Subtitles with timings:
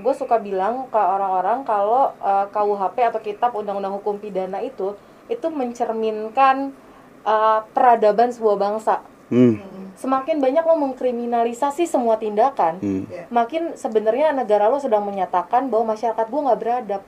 [0.00, 4.96] gue suka bilang ke orang-orang kalau eh, KUHP atau Kitab Undang-Undang Hukum Pidana itu
[5.28, 6.72] itu mencerminkan
[7.28, 9.04] eh, peradaban sebuah bangsa.
[9.28, 9.60] Hmm.
[10.00, 13.04] Semakin banyak lo mengkriminalisasi semua tindakan, Hmm.
[13.28, 17.02] makin sebenarnya negara lo sedang menyatakan bahwa masyarakat gue nggak beradab.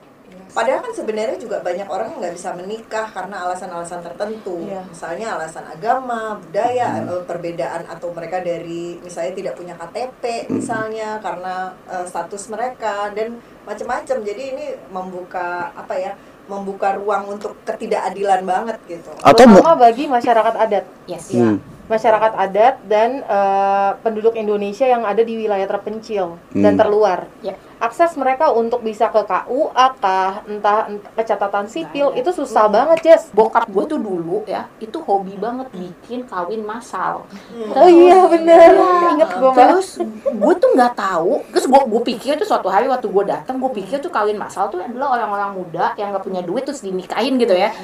[0.53, 4.85] Padahal kan sebenarnya juga banyak orang yang nggak bisa menikah karena alasan-alasan tertentu, Iya.
[4.85, 11.73] misalnya alasan agama, budaya, eh, perbedaan atau mereka dari misalnya tidak punya KTP, misalnya karena
[11.89, 14.17] eh, status mereka dan macam-macam.
[14.21, 16.13] Jadi ini membuka apa ya?
[16.43, 19.09] Membuka ruang untuk ketidakadilan banget gitu.
[19.23, 20.85] Atau Terutama bagi masyarakat adat.
[21.07, 21.31] Yes.
[21.31, 21.57] Ya, Hmm.
[21.93, 26.81] Masyarakat adat dan eh, penduduk Indonesia yang ada di wilayah terpencil dan Hmm.
[26.81, 27.29] terluar.
[27.39, 27.53] Ya.
[27.77, 33.03] Akses mereka untuk bisa ke KUA kah, entah, entah ke catatan sipil itu susah banget,
[33.03, 33.27] Jess.
[33.35, 37.27] Bokap gue tuh dulu ya, itu hobi banget bikin kawin massal.
[37.75, 38.71] Oh iya bener,
[39.11, 39.51] inget gue.
[39.51, 41.43] Terus gue tuh nggak tahu.
[41.51, 44.71] Terus gue gue pikir tuh suatu hari waktu gue datang, gue pikir tuh kawin massal
[44.71, 47.75] tuh adalah orang-orang muda yang nggak punya duit terus dinikahin gitu ya.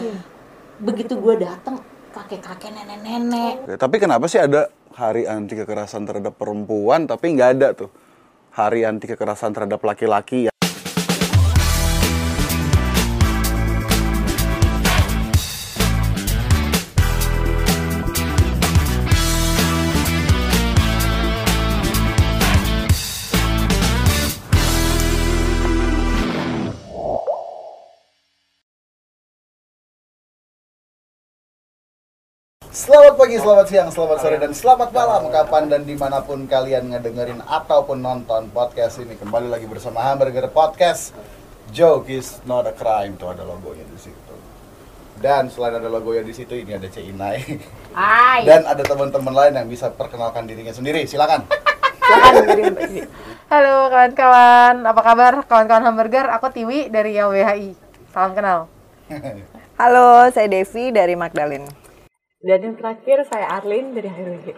[0.79, 1.83] Begitu gue datang,
[2.23, 3.53] kakek-kakek, nenek-nenek.
[3.63, 4.67] Oke, Tapi kenapa sih ada
[4.99, 7.89] hari anti kekerasan terhadap perempuan tapi nggak ada tuh
[8.51, 10.58] hari anti kekerasan terhadap laki-laki ya?
[33.19, 37.43] Pagi, selamat siang, selamat sore, dan selamat malam Kapan dan di mana pun kalian ngedengerin
[37.43, 41.11] ataupun nonton podcast ini Kembali lagi bersama Hamburger Podcast
[41.75, 44.35] Joke is not a crime Tuh ada logonya di situ
[45.19, 47.43] Dan selain ada logonya di situ, ini ada C Inai
[47.91, 48.47] Hai.
[48.47, 51.43] Dan ada teman-teman lain yang bisa perkenalkan dirinya sendiri Silakan
[53.51, 56.31] Halo kawan-kawan, apa kabar kawan-kawan hamburger?
[56.39, 57.75] Aku Tiwi dari YWHI.
[58.15, 58.71] Salam kenal.
[59.81, 61.88] Halo, saya Devi dari Magdalene.
[62.39, 64.55] Dan yang terakhir saya Arlin dari HRWG.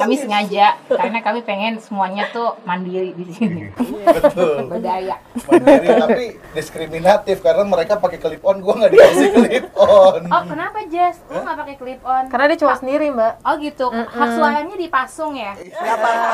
[0.00, 3.68] Kami sengaja karena kami pengen semuanya tuh mandiri di sini.
[4.02, 5.20] Betul Berdaya.
[5.46, 6.26] Mandiri, tapi
[6.56, 11.20] diskriminatif Karena mereka pakai clip on, gua nggak dikasih clip on Oh kenapa Jess?
[11.28, 12.24] Lu nggak pakai clip on?
[12.32, 13.44] Karena dia cowok sendiri mbak.
[13.44, 13.92] Oh gitu.
[13.92, 15.52] Hak suaranya dipasung ya?
[15.54, 16.32] Gak apa-apa.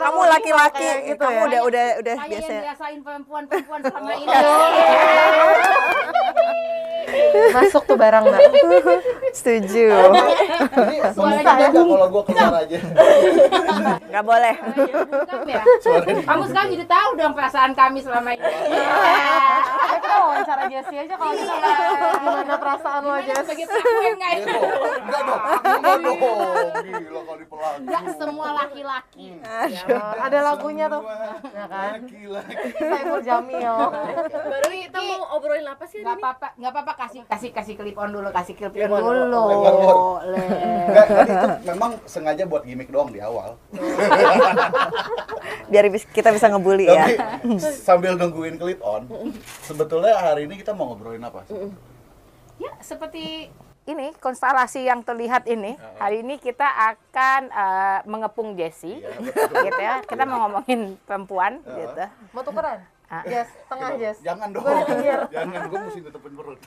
[0.00, 1.44] Kamu laki-laki, gitu kamu ya.
[1.46, 2.48] udah udah udah Kayak biasa.
[2.48, 4.32] yang dirasain perempuan-perempuan selama ini.
[7.54, 8.40] Masuk tuh barang mbak.
[9.38, 9.86] Setuju.
[9.90, 12.78] Ini memungkinkan nggak kalau gua keluar aja
[14.10, 14.54] Gak boleh.
[15.06, 15.62] Bokap ya?
[16.28, 18.42] Kamu sekarang jadi tahu dong perasaan kami selama ini.
[18.42, 21.56] Ya kita wawancara Jessie aja kalau kita
[22.20, 23.38] gimana perasaan lo Jess.
[23.46, 24.44] Sebagai pelakuan nggak ya?
[25.00, 26.20] Enggak dong, enggak dong
[26.80, 29.26] Gila kalau dipelang Nggak semua laki-laki.
[30.20, 31.02] Ada lagunya tuh.
[31.54, 31.90] Ya kan?
[32.02, 33.76] Laki-laki Saiful Jamil.
[34.30, 38.12] Baru kita mau obrolin apa sih Nggak apa-apa, nggak apa-apa kasih kasih kasih clip on
[38.12, 39.44] dulu, kasih clip on dulu.
[40.20, 43.56] Enggak, tadi itu memang sengaja buat gimmick doang di awal.
[45.72, 47.08] Biar kita bisa ngebully ya.
[47.58, 49.08] Sambil nungguin clip on,
[49.64, 51.72] sebetulnya hari ini kita mau ngobrolin apa sih?
[52.60, 53.48] Ya, seperti
[53.88, 55.80] ini konstelasi yang terlihat ini.
[55.96, 59.00] Hari ini kita akan eh, mengepung Jessie,
[59.64, 60.04] gitu ya.
[60.04, 62.04] Kita mau ngomongin perempuan, gitu.
[62.36, 62.84] Mau tukeran?
[63.26, 64.18] Jess, tengah Jess.
[64.22, 64.62] Jangan dong.
[65.34, 66.58] Jangan, gue mesti tutupin perut.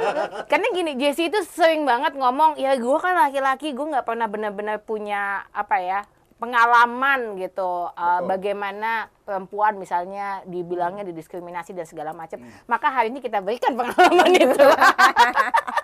[0.50, 4.82] Karena gini, Jessie itu sering banget ngomong, ya gue kan laki-laki, gue nggak pernah benar-benar
[4.82, 6.00] punya apa ya
[6.42, 12.42] pengalaman gitu, uh, bagaimana perempuan misalnya dibilangnya didiskriminasi dan segala macam.
[12.66, 14.66] Maka hari ini kita berikan pengalaman itu.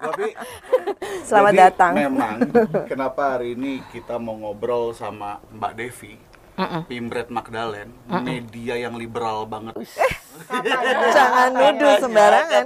[0.03, 0.35] Tapi
[1.23, 1.93] Selamat jadi datang.
[1.95, 2.37] Memang
[2.91, 6.19] kenapa hari ini kita mau ngobrol sama Mbak Devi,
[6.91, 7.95] Pimpret Magdalen,
[8.27, 9.79] media yang liberal banget.
[11.15, 12.65] Jangan nuduh sembarangan.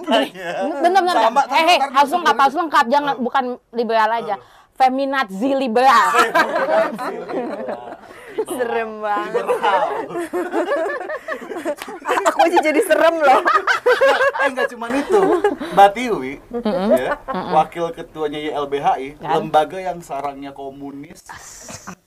[0.80, 3.44] bener bener Sama, eh hey, harus lengkap harus lengkap jangan bukan
[3.76, 4.40] liberal aja.
[4.72, 6.08] Feminazi liberal
[8.52, 9.44] Serem banget.
[12.24, 13.40] Aku aja jadi serem loh.
[14.34, 15.20] eh nggak cuma itu,
[15.72, 16.32] Mbak Tiwi,
[16.92, 17.14] ya,
[17.52, 21.22] wakil ketuanya YLBHI, lembaga yang sarangnya komunis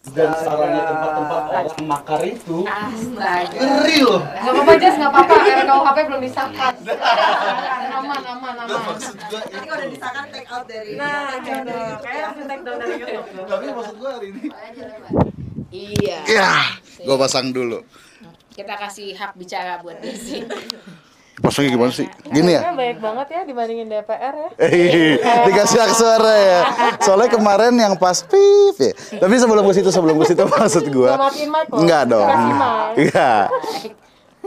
[0.05, 4.19] dan sarangnya tempat-tempat orang makar itu, ngeri loh.
[4.21, 5.33] Gak apa-apa Jess, gak apa-apa.
[5.63, 6.73] RKUHP belum disahkan.
[7.95, 8.85] Aman, aman, Nah, aman.
[8.85, 11.77] maksud gue Ini udah disahkan take out dari Nah, gitu.
[12.03, 13.25] Kayak langsung take down dari YouTube.
[13.45, 14.43] tapi maksud gue hari ini
[15.75, 16.51] iya ya
[17.03, 17.83] gue pasang dulu
[18.55, 20.39] kita kasih hak bicara buat Desi
[21.35, 22.07] Maksudnya gimana sih?
[22.31, 22.71] Gini ya?
[22.71, 24.49] Banyak banget ya dibandingin DPR ya.
[24.55, 26.59] Eh, dikasih hak suara ya.
[27.03, 28.95] Soalnya kemarin yang pas pip ya.
[29.19, 31.19] Tapi sebelum ke situ, sebelum ke situ maksud gua.
[31.75, 32.23] Enggak dong.
[32.23, 33.11] Mic.
[33.11, 33.51] Iya.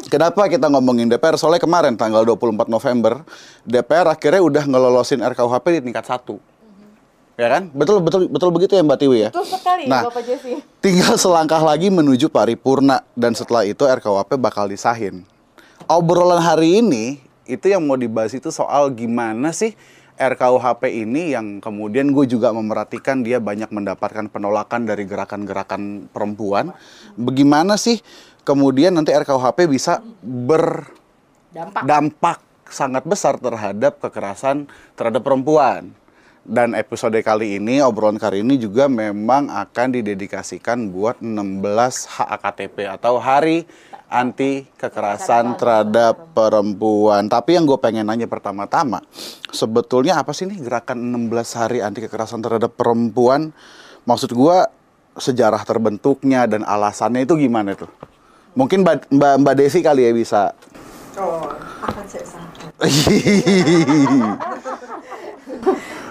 [0.09, 1.37] Kenapa kita ngomongin DPR?
[1.37, 3.21] Soalnya kemarin tanggal 24 November,
[3.69, 6.41] DPR akhirnya udah ngelolosin RKUHP di tingkat satu.
[7.39, 7.71] Ya kan?
[7.71, 9.31] Betul betul betul begitu ya Mbak Tiwi ya?
[9.31, 10.11] Betul sekali Nah.
[10.11, 10.59] Bapak Jesse.
[10.83, 15.23] Tinggal selangkah lagi menuju paripurna dan setelah itu RKUHP bakal disahin.
[15.87, 19.79] Obrolan hari ini itu yang mau dibahas itu soal gimana sih
[20.19, 26.75] RKUHP ini yang kemudian gue juga memerhatikan dia banyak mendapatkan penolakan dari gerakan-gerakan perempuan.
[27.15, 28.03] Bagaimana sih
[28.43, 32.39] kemudian nanti RKUHP bisa berdampak Dampak.
[32.67, 34.67] sangat besar terhadap kekerasan
[34.99, 35.95] terhadap perempuan.
[36.45, 41.61] Dan episode kali ini, obrolan kali ini juga memang akan didedikasikan buat 16
[42.09, 43.69] HAKTP atau Hari
[44.09, 47.29] Anti Kekerasan Terhadap Perempuan.
[47.29, 49.05] Tapi yang gue pengen nanya pertama-tama,
[49.53, 53.53] sebetulnya apa sih nih gerakan 16 Hari Anti Kekerasan Terhadap Perempuan?
[54.09, 54.57] Maksud gue
[55.21, 57.93] sejarah terbentuknya dan alasannya itu gimana tuh?
[58.57, 60.57] Mungkin Mbak Mbak, Mbak Desi kali ya bisa.
[61.21, 61.53] Oh,
[61.85, 62.25] akan saya.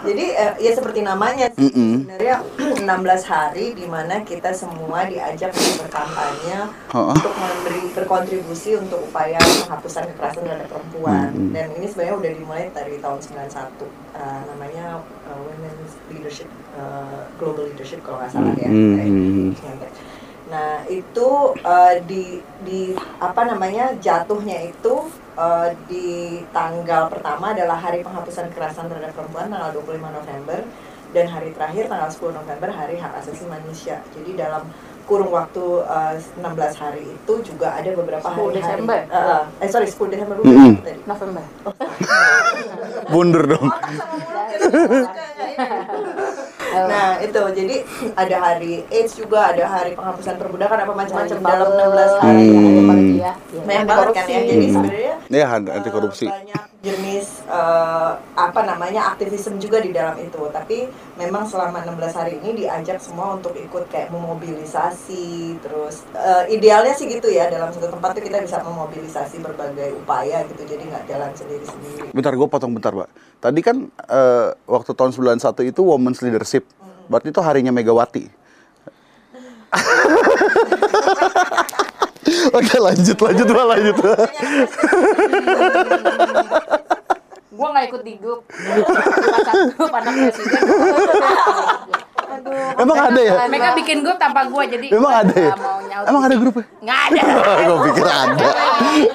[0.07, 2.07] Jadi eh, ya seperti namanya sih, Mm-mm.
[2.07, 2.35] sebenarnya
[2.87, 2.87] 16
[3.27, 6.57] hari di mana kita semua diajak untuk berkampanye
[6.87, 7.11] Ha-ha.
[7.11, 11.27] untuk memberi berkontribusi untuk upaya penghapusan kekerasan terhadap perempuan.
[11.29, 11.51] Mm-mm.
[11.51, 13.83] Dan ini sebenarnya udah dimulai dari tahun 91.
[14.15, 14.85] Eh, namanya
[15.27, 18.69] eh, Women's Leadership eh, Global Leadership kalau nggak salah ya.
[18.69, 19.51] Mm-mm.
[19.53, 20.15] Kayak-
[20.47, 22.23] Nah, itu eh, di
[22.63, 22.81] di
[23.19, 26.07] apa namanya jatuhnya itu eh, di
[26.49, 30.59] tanggal pertama adalah hari penghapusan kekerasan terhadap perempuan tanggal 25 November
[31.07, 34.03] dan hari terakhir tanggal 10 November hari hak asasi manusia.
[34.11, 34.67] Jadi dalam
[35.07, 38.99] kurung waktu eh, 16 hari itu juga ada beberapa 10 hari Desember.
[39.07, 40.83] eh, eh, sorry 10 Desember dulu Mm-mm.
[40.83, 40.99] tadi.
[41.07, 41.43] November.
[43.07, 43.67] Mundur dong.
[46.67, 47.75] Nah itu jadi
[48.13, 51.93] ada hari AIDS juga, ada hari penghapusan perbudakan apa macam-macam Macam dalam bubble.
[51.93, 52.45] 16 hari.
[52.47, 52.57] Hmm.
[52.57, 53.33] Ada apalagi ya.
[53.59, 54.39] Banyak banget kan ya.
[54.43, 54.73] Jadi Hmm.
[54.73, 56.25] sebenarnya Ya, anti korupsi.
[56.25, 60.41] eh, banyak jenis eh, apa namanya aktivisme juga di dalam itu.
[60.49, 60.77] Tapi
[61.17, 65.57] memang selama 16 hari ini diajak semua untuk ikut kayak memobilisasi.
[65.59, 70.45] Terus eh, idealnya sih gitu ya dalam satu tempat tuh kita bisa memobilisasi berbagai upaya
[70.45, 70.61] gitu.
[70.63, 72.13] Jadi nggak jalan sendiri-sendiri.
[72.13, 73.09] Bentar, gue potong bentar, Pak.
[73.41, 76.69] Tadi kan eh, waktu tahun 91 itu Women's Leadership.
[77.09, 78.29] Berarti itu harinya Megawati.
[82.57, 83.95] Oke, lanjut, lanjut, Pak, lanjut.
[87.57, 88.41] Gua nggak ikut di grup.
[89.73, 90.61] Grup anak presiden.
[92.27, 92.53] Aduh.
[92.77, 93.35] Emang ada ya?
[93.47, 95.53] Mereka bikin grup tanpa gua jadi Emang gua ada ya?
[95.55, 96.05] mau nyaut.
[96.05, 96.65] Emang ada grupnya?
[96.77, 97.21] Nggak ada.
[97.67, 98.47] gue pikir ada.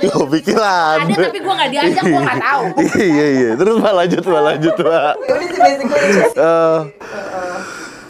[0.02, 1.14] Gue pikir Ada ada.
[1.22, 2.62] tapi gua nggak diajak, gua nggak tahu.
[2.98, 3.50] Iya, iya.
[3.54, 5.12] Terus, Pak, lanjut, Pak, lanjut, Pak.
[5.14, 6.30] Udah sih basically itu sih.
[6.34, 6.80] Eh,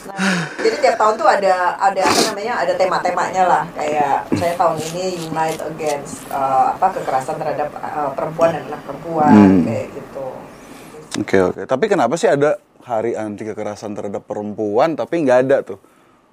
[0.03, 0.12] Nah,
[0.59, 5.05] jadi tiap tahun tuh ada ada apa namanya ada tema-temanya lah kayak saya tahun ini
[5.27, 9.63] unite against uh, apa kekerasan terhadap uh, perempuan dan anak perempuan Hmm.
[9.65, 10.27] kayak gitu.
[11.21, 11.63] Oke oke.
[11.69, 15.79] Tapi kenapa sih ada hari anti kekerasan terhadap perempuan tapi nggak ada tuh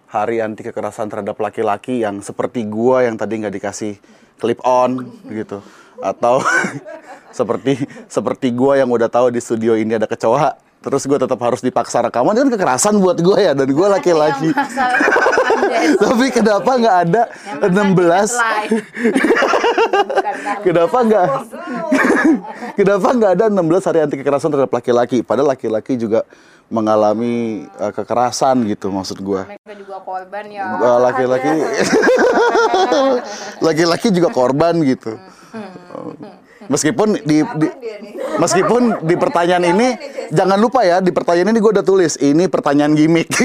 [0.09, 3.93] hari anti kekerasan terhadap laki-laki yang seperti gua yang tadi nggak dikasih
[4.41, 5.61] clip on gitu
[5.99, 6.41] atau
[7.37, 7.77] seperti
[8.09, 11.99] seperti gua yang udah tahu di studio ini ada kecoa terus gue tetap harus dipaksa
[12.01, 14.47] rekaman itu kan kekerasan buat gue ya dan gue laki-laki
[15.99, 18.71] tapi kenapa nggak ada Yang masalah 16 live.
[19.99, 21.25] Bukan karena- Kenapa nggak?
[22.79, 25.19] Kenapa nggak ada 16 hari anti kekerasan terhadap laki-laki?
[25.19, 26.23] Padahal laki-laki juga
[26.69, 29.51] mengalami eh, kekerasan gitu maksud juga
[29.99, 30.63] korban ya.
[30.79, 31.49] Eh, Laki-laki,
[33.65, 35.17] laki-laki juga korban gitu.
[36.69, 37.73] Meskipun di, di-
[38.37, 39.87] meskipun di pertanyaan ini
[40.29, 43.25] jangan lupa ya di pertanyaan ini gue udah tulis ini pertanyaan gimmick.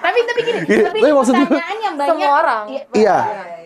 [0.00, 2.64] Tapi tapi gini, Iya, tapi gua- pertanyaan yang banyak Semua orang.
[2.66, 3.18] Iya, iya.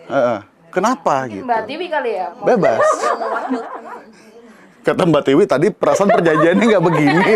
[0.05, 0.39] Heeh.
[0.69, 1.45] Kenapa mungkin gitu?
[1.47, 2.27] Mbak Tiwi kali ya.
[2.37, 2.83] Bebas.
[4.85, 7.33] Kata Mbak Tiwi tadi perasaan perjanjiannya nggak begini.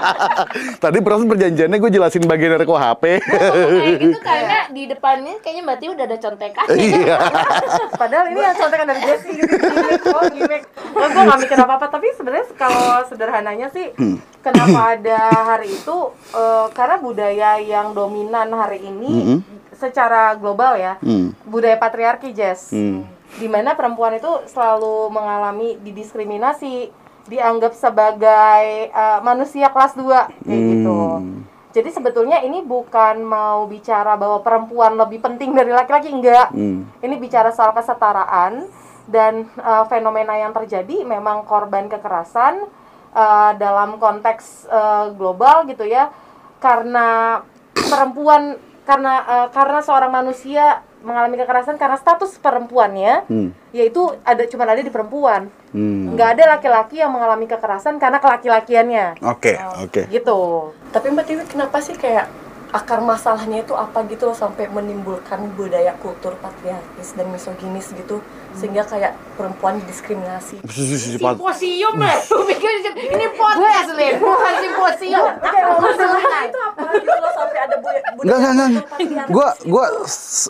[0.84, 3.02] tadi perasaan perjanjiannya gue jelasin bagian dari KHP.
[3.22, 6.74] Kayak gitu karena di depannya kayaknya Mbak Tiwi udah ada contekannya.
[6.74, 7.16] Iya.
[8.02, 10.62] Padahal ini yang contekan dari Jessie gitu, gimmick, oh gimmick.
[10.94, 13.94] Oh, gue gak mikir apa-apa, tapi sebenarnya kalau sederhananya sih,
[14.42, 15.20] kenapa ada
[15.54, 15.96] hari itu?
[16.34, 19.38] eh, karena budaya yang dominan hari ini Mm-mm.
[19.72, 21.30] secara global ya, Hmm.
[21.46, 22.74] budaya patriarki, Jess.
[22.74, 23.06] Hmm.
[23.34, 26.90] Di mana perempuan itu selalu mengalami didiskriminasi,
[27.26, 31.00] dianggap sebagai eh, manusia kelas 2 kayak gitu.
[31.18, 31.40] Hmm.
[31.74, 36.54] Jadi sebetulnya ini bukan mau bicara bahwa perempuan lebih penting dari laki-laki enggak.
[36.54, 36.86] Hmm.
[37.02, 38.68] Ini bicara soal kesetaraan
[39.10, 42.64] dan eh, fenomena yang terjadi memang korban kekerasan
[43.12, 46.12] eh, dalam konteks eh, global gitu ya
[46.60, 47.40] karena
[47.76, 48.56] perempuan
[48.88, 53.52] karena eh, karena seorang manusia mengalami kekerasan karena status perempuannya Hmm.
[53.70, 56.16] yaitu ada cuma ada di perempuan Hmm.
[56.16, 60.08] nggak ada laki-laki yang mengalami kekerasan karena kelaki-lakiannya Oke, oke.
[60.08, 62.26] gitu Tapi Mbak Tiwi kenapa sih kayak
[62.70, 68.18] akar masalahnya itu apa gitu loh sampai menimbulkan budaya kultur patriarkis dan misoginis gitu
[68.54, 70.62] sehingga kayak perempuan didiskriminasi.
[70.70, 72.18] Simposium lah.
[72.22, 75.26] Gue pikir ini podcast nih, bukan simposium.
[75.74, 79.26] Masalahnya itu apa gitu loh sampai ada budaya Enggak, enggak, enggak.
[79.28, 79.86] Gua gua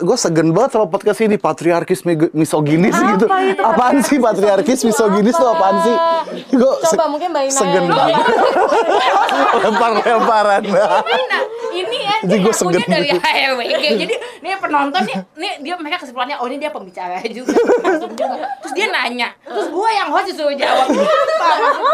[0.05, 3.27] gua segen banget sama podcast ini patriarkis misoginis gitu.
[3.65, 5.97] Apaan sih patriarkis misoginis tuh apaan sih?
[6.55, 8.25] Gua coba mungkin Mbak Ina segen banget.
[9.65, 10.63] Lempar-lemparan.
[11.75, 13.19] Ini ya Jadi ngakunya segen dari gitu.
[13.19, 13.85] HRWG.
[14.07, 17.51] Jadi nih penonton nih, nih dia mereka kesimpulannya oh ini dia pembicara juga.
[17.97, 18.27] Juga.
[18.61, 20.87] Terus dia nanya, terus gua yang host disuruh jawab.
[21.35, 21.93] Apa maksudnya?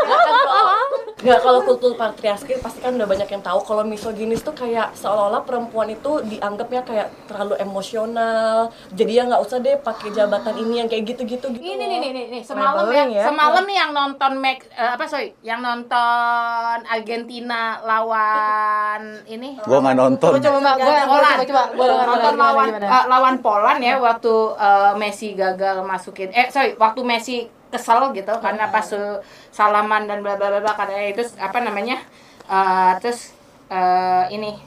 [1.21, 5.45] Nggak kalau kultur patriarki pasti kan udah banyak yang tahu kalau misoginis tuh kayak seolah-olah
[5.45, 8.73] perempuan itu dianggapnya kayak terlalu emosional.
[8.91, 11.61] Jadi ya nggak usah deh pakai jabatan ini yang kayak gitu-gitu gitu.
[11.61, 13.23] Ini nih nih nih, nih semalam ya, ya.
[13.29, 19.97] semalam nih yang nonton Max eh, apa sorry, yang nonton Argentina lawan ini Gua nggak
[19.97, 20.31] nonton.
[20.41, 21.37] coba gue Poland.
[21.37, 26.31] coba coba gue dengar nonton lawan eh, lawan Poland ya waktu eh, Messi gagal masukin.
[26.31, 29.19] Eh sorry waktu Messi kesel gitu karena pas eh,
[29.55, 32.03] salaman dan bla bla bla bla katanya itu apa namanya
[32.51, 33.35] eh, terus
[33.71, 34.59] eh, ini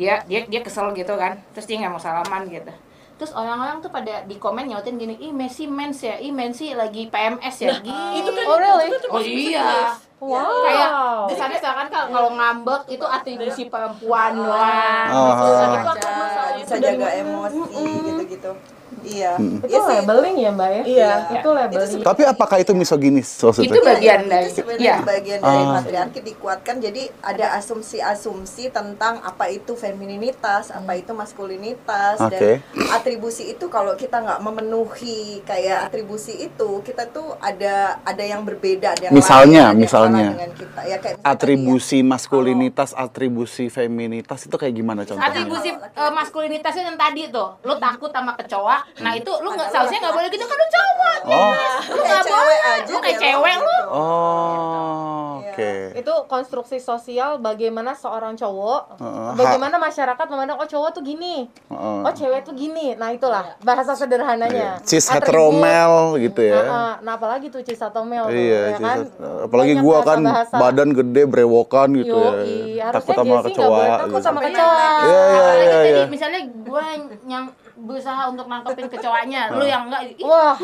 [0.00, 2.72] dia dia dia kesel gitu kan terus dia nggak mau salaman gitu.
[3.18, 7.10] Terus orang-orang tuh pada di komen nyautin gini ih Messi mens ya ih Messi lagi
[7.10, 7.74] PMS ya?
[7.82, 8.86] Gitu itu kan oh really?
[9.10, 9.90] oh iya.
[10.22, 10.62] wow.
[10.62, 10.90] Kayak
[11.34, 15.10] kesannya seakan kan kalau ngambek itu atribusi perempuan doang.
[15.10, 15.34] Oh.
[15.34, 17.58] gitu, itu akar masalahnya bisa itu jaga emosi
[18.06, 18.52] gitu-gitu
[19.00, 21.12] iya itu Iya sih, labeling ya mbak ya Iya.
[21.34, 23.68] itu labeling Tapi apakah itu misoginis maksudnya?
[23.68, 24.96] Itu bagian Iya, dari itu sebenarnya ya.
[25.02, 25.72] bagian dari Ah.
[25.74, 32.60] patriarki dikuatkan jadi ada asumsi-asumsi tentang apa itu femininitas apa itu maskulinitas Oke.
[32.60, 38.42] dan atribusi itu kalau kita nggak memenuhi kayak atribusi itu kita tuh ada ada yang
[38.42, 40.26] berbeda ada yang Misalnya, lain, ada yang misalnya.
[40.30, 45.28] dengan kita ya kayak misalnya Atribusi maskulinitas, atribusi feminitas itu kayak gimana contohnya?
[45.28, 49.98] atribusi eh, maskulinitasnya yang tadi tuh lu takut sama kecoa nah itu lu nggak seharusnya
[50.00, 50.96] nggak boleh gitu kan lu cowok
[51.28, 51.52] Oh.
[51.88, 53.76] lu nggak cewek boleh aja lu kayak cewek lu gitu.
[53.90, 55.72] Oh, oke.
[55.94, 58.96] itu konstruksi sosial bagaimana seorang cowok
[59.34, 62.00] bagaimana masyarakat memandang oh cowok tuh gini Heeh.
[62.02, 65.20] oh cewek tuh gini nah itulah bahasa sederhananya Cis Atribut.
[65.26, 66.60] heteromel gitu ya.
[66.62, 68.98] Nah, nah apalagi tuh cis atau mel tuh, Iya, ya cis kan?
[69.44, 70.20] apalagi gua kan
[70.52, 72.88] badan gede brewokan gitu ya.
[72.88, 73.66] harusnya Takut sama kecoa.
[73.68, 74.24] boleh takut gitu.
[74.24, 74.76] sama kecoa.
[74.78, 76.04] Iya, iya, apalagi iya, iya.
[76.06, 76.84] misalnya gue
[77.26, 77.44] yang
[77.78, 79.42] berusaha untuk nangkepin kecoanya.
[79.50, 80.58] Lu yang enggak Wah,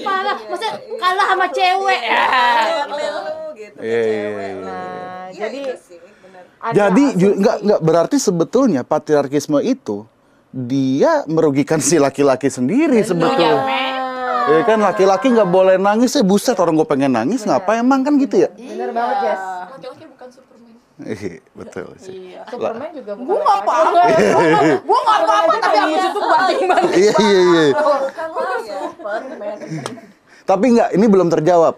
[0.00, 0.38] parah.
[0.40, 2.00] maksudnya kalah sama cewek.
[2.02, 2.22] Ya
[3.52, 4.62] gitu Iya, iya, cewek iya.
[4.62, 4.78] Nah,
[5.28, 5.60] Iya, jadi
[6.22, 6.44] bener.
[6.72, 7.40] Jadi ju- asumsi.
[7.40, 10.06] nggak nggak berarti sebetulnya patriarkisme itu
[10.48, 13.66] dia merugikan si laki-laki sendiri sebetulnya.
[14.42, 18.18] Ya kan laki-laki nggak boleh nangis, eh buset orang gue pengen nangis, ngapa emang kan
[18.18, 18.50] gitu ya?
[18.50, 19.42] bener banget Jess.
[19.70, 20.04] laki-laki
[20.98, 22.36] Iya, betul sih.
[22.46, 24.00] Superman juga bukan gue nggak apa-apa
[24.76, 27.64] gue nggak apa-apa tapi abis itu banting banting Iya iya iya.
[27.72, 29.56] bukan lah ya Superman.
[30.42, 31.74] Tapi nggak, ini belum terjawab.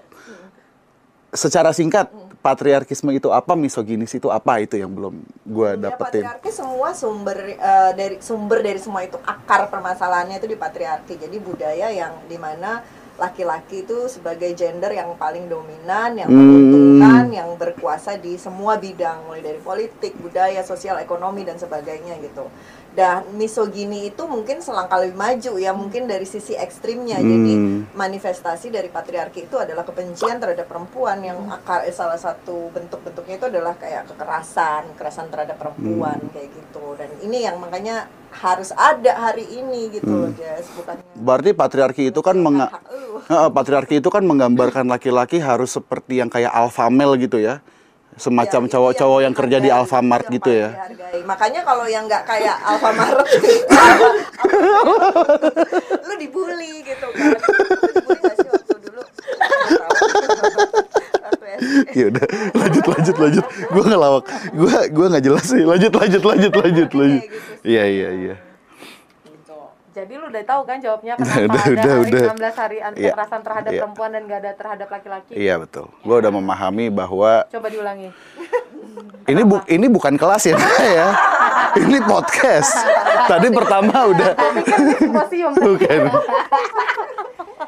[1.31, 2.09] Secara singkat,
[2.41, 6.23] patriarkisme itu apa, misoginis itu apa itu yang belum gue Ya, dapetin.
[6.25, 11.17] patriarki semua sumber eh, dari sumber dari semua itu akar permasalahannya itu di patriarki.
[11.17, 12.81] Jadi budaya yang di mana
[13.15, 16.35] laki-laki itu sebagai gender yang paling dominan, yang Hmm.
[16.35, 22.51] menguntungkan, yang berkuasa di semua bidang, mulai dari politik, budaya, sosial, ekonomi dan sebagainya gitu.
[22.95, 27.19] Dan misogini itu mungkin selangkah lebih maju ya, mungkin dari sisi ekstrimnya.
[27.19, 27.81] Jadi Hmm.
[27.91, 33.47] manifestasi dari patriarki itu adalah kebencian terhadap perempuan yang akar eh, salah satu bentuk-bentuknya itu
[33.51, 36.95] adalah kayak kekerasan, kekerasan terhadap perempuan kayak gitu.
[36.95, 42.21] Dan ini yang makanya harus ada hari ini gitu loh, Jess, bukannya Berarti patriarki itu
[42.23, 43.23] kan menga- lu.
[43.27, 47.59] Heeh, patriarki itu kan menggambarkan laki-laki harus seperti yang kayak alpha male gitu ya.
[48.15, 50.69] Semacam Ya, itu cowok-cowok yang, dihargai, kerja di Alfamart yang gitu ya.
[50.71, 51.21] dihargai.
[51.25, 53.19] Makanya kalau yang nggak kayak Alfamart
[56.05, 57.35] lu dibully gitu kan.
[57.35, 57.39] Lu
[57.91, 59.03] dibully nggak sih waktu dulu?
[61.25, 61.91] Waktu SD.
[61.95, 63.45] Ya udah, lanjut lanjut lanjut.
[63.71, 64.25] Gua ngelawak.
[64.53, 65.63] Gua gua nggak jelas sih.
[65.63, 67.23] Lanjut lanjut lanjut lanjut lanjut.
[67.65, 68.35] Iya iya iya.
[69.95, 72.23] Jadi lu udah tahu kan jawabnya Udah, kenapa udah, ada udah, hari udah.
[72.35, 73.81] 16 hari anti Iya, kekerasan terhadap iya.
[73.87, 75.33] perempuan dan gak ada terhadap laki-laki.
[75.39, 75.87] Iya betul.
[76.03, 78.11] Gua udah memahami bahwa Coba diulangi.
[79.31, 81.09] ini bu ini bukan kelas ya, ya.
[81.79, 82.75] Ini podcast.
[83.31, 84.35] Tadi pertama udah
[84.99, 85.53] Simposium.
[85.63, 86.01] bukan.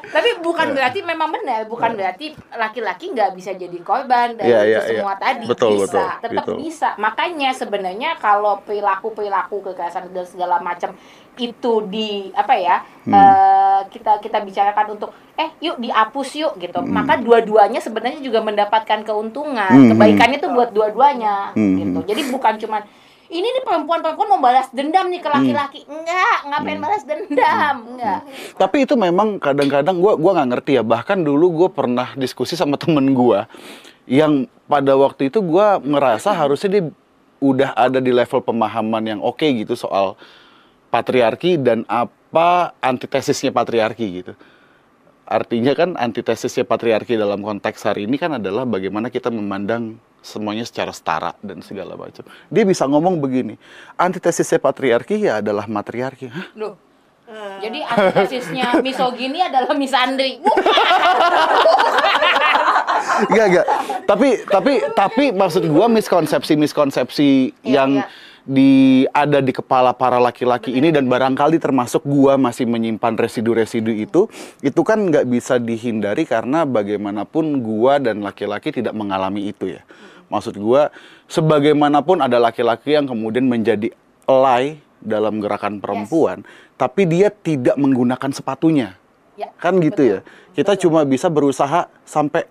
[0.07, 4.71] Tapi bukan berarti memang benar, bukan berarti laki-laki nggak bisa jadi korban dari Iya, itu
[4.71, 5.19] iya, semua iya.
[5.19, 5.45] tadi.
[5.45, 6.55] Betul, bisa, betul, tetap betul.
[6.63, 6.89] bisa.
[6.95, 10.95] Makanya sebenarnya kalau perilaku-perilaku kekerasan dan segala macam
[11.39, 12.77] itu di apa ya
[13.07, 13.15] Hmm.
[13.15, 16.83] eh, kita kita bicarakan untuk eh yuk dihapus yuk gitu.
[16.83, 19.71] Maka dua-duanya sebenarnya juga mendapatkan keuntungan.
[19.71, 19.89] Hmm.
[19.95, 21.79] Kebaikannya tuh buat dua-duanya Hmm.
[21.79, 21.99] gitu.
[22.03, 22.83] Jadi bukan cuman
[23.27, 25.83] ini nih perempuan-perempuan mau balas dendam nih ke laki-laki.
[25.83, 27.75] Enggak, ngapain balas dendam?
[27.95, 28.19] Enggak.
[28.55, 30.83] Tapi itu memang kadang-kadang gua gua nggak ngerti ya.
[30.83, 33.47] Bahkan dulu gue pernah diskusi sama temen gua
[34.03, 36.83] yang pada waktu itu gua ngerasa harusnya dia
[37.37, 40.17] udah ada di level pemahaman yang oke gitu soal
[40.89, 44.33] patriarki dan apa antitesisnya patriarki gitu.
[45.27, 50.95] Artinya kan antitesisnya patriarki dalam konteks hari ini kan adalah bagaimana kita memandang semuanya secara
[50.95, 52.23] setara dan segala macam.
[52.47, 53.59] Dia bisa ngomong begini,
[53.99, 56.31] antitesisnya patriarki ya adalah matriarki.
[56.31, 56.47] Hah?
[56.55, 56.75] Loh.
[57.59, 60.39] Jadi antitesisnya misogini adalah misandri.
[63.27, 63.65] Enggak, enggak.
[64.07, 67.29] Tapi tapi tapi maksud gua miskonsepsi-miskonsepsi
[67.65, 68.05] Iya, yang iya.
[68.47, 74.31] Di ada di kepala para laki-laki ini dan barangkali termasuk gua masih menyimpan residu-residu itu,
[74.63, 79.83] itu kan nggak bisa dihindari karena bagaimanapun gua dan laki-laki tidak mengalami itu ya.
[80.31, 80.95] Maksud gua
[81.27, 83.91] sebagaimanapun ada laki-laki yang kemudian menjadi
[84.23, 86.47] alay dalam gerakan perempuan,
[86.79, 88.95] tapi dia tidak menggunakan sepatunya.
[89.37, 90.19] Ya, Kan gitu ya.
[90.55, 92.47] Kita cuma bisa berusaha sampai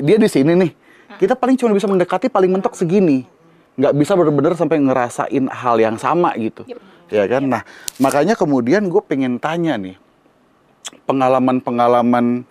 [0.00, 0.72] dia di sini nih.
[1.20, 3.28] Kita paling cuma bisa mendekati paling mentok segini.
[3.76, 6.68] Nggak bisa benar-benar sampai ngerasain hal yang sama gitu.
[7.12, 7.44] Ya kan?
[7.44, 7.62] Nah,
[8.00, 9.96] makanya kemudian gue pengen tanya nih.
[11.08, 12.44] Pengalaman-pengalaman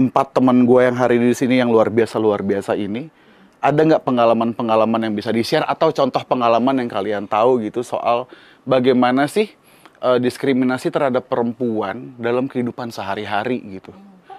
[0.00, 3.12] empat teman gue yang hari ini di sini yang luar biasa luar biasa ini,
[3.60, 8.24] ada nggak pengalaman-pengalaman yang bisa di-share atau contoh pengalaman yang kalian tahu gitu soal
[8.64, 9.52] bagaimana sih
[10.00, 13.92] eh, diskriminasi terhadap perempuan dalam kehidupan sehari-hari gitu.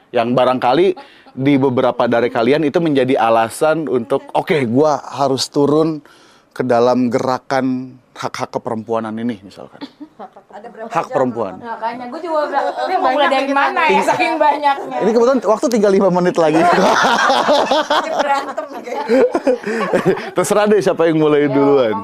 [0.09, 0.87] Yang barangkali
[1.31, 6.03] di beberapa dari kalian itu menjadi alasan untuk oke gua harus turun
[6.51, 9.79] ke dalam gerakan hak-hak keperempuanan ini misalkan.
[10.51, 11.57] Ada berapa Hak perempuan.
[11.57, 14.97] Makanya gue juga ini mau mulai dari mana ya saking banyaknya.
[14.99, 16.61] Ini kebetulan waktu tinggal 5 menit lagi.
[18.03, 19.23] Ini berantem kayaknya.
[20.35, 21.95] Terserah deh siapa yang mulai duluan.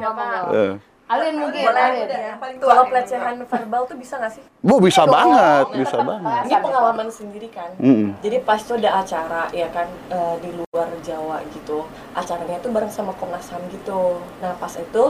[1.07, 2.35] Alin mungkin, Boleh Alin.
[2.35, 2.67] paling tua.
[2.67, 4.43] Kalau pelecehan verbal tuh bisa nggak sih?
[4.59, 6.41] Bu bisa banget, bisa banget.
[6.51, 7.71] Ini pengalaman sendiri kan.
[7.79, 8.19] Mm-mm.
[8.19, 11.87] Jadi pas itu ada acara ya kan eh, di luar Jawa gitu.
[12.11, 14.19] Acaranya tuh bareng sama Komnas HAM gitu.
[14.43, 15.03] Nah pas itu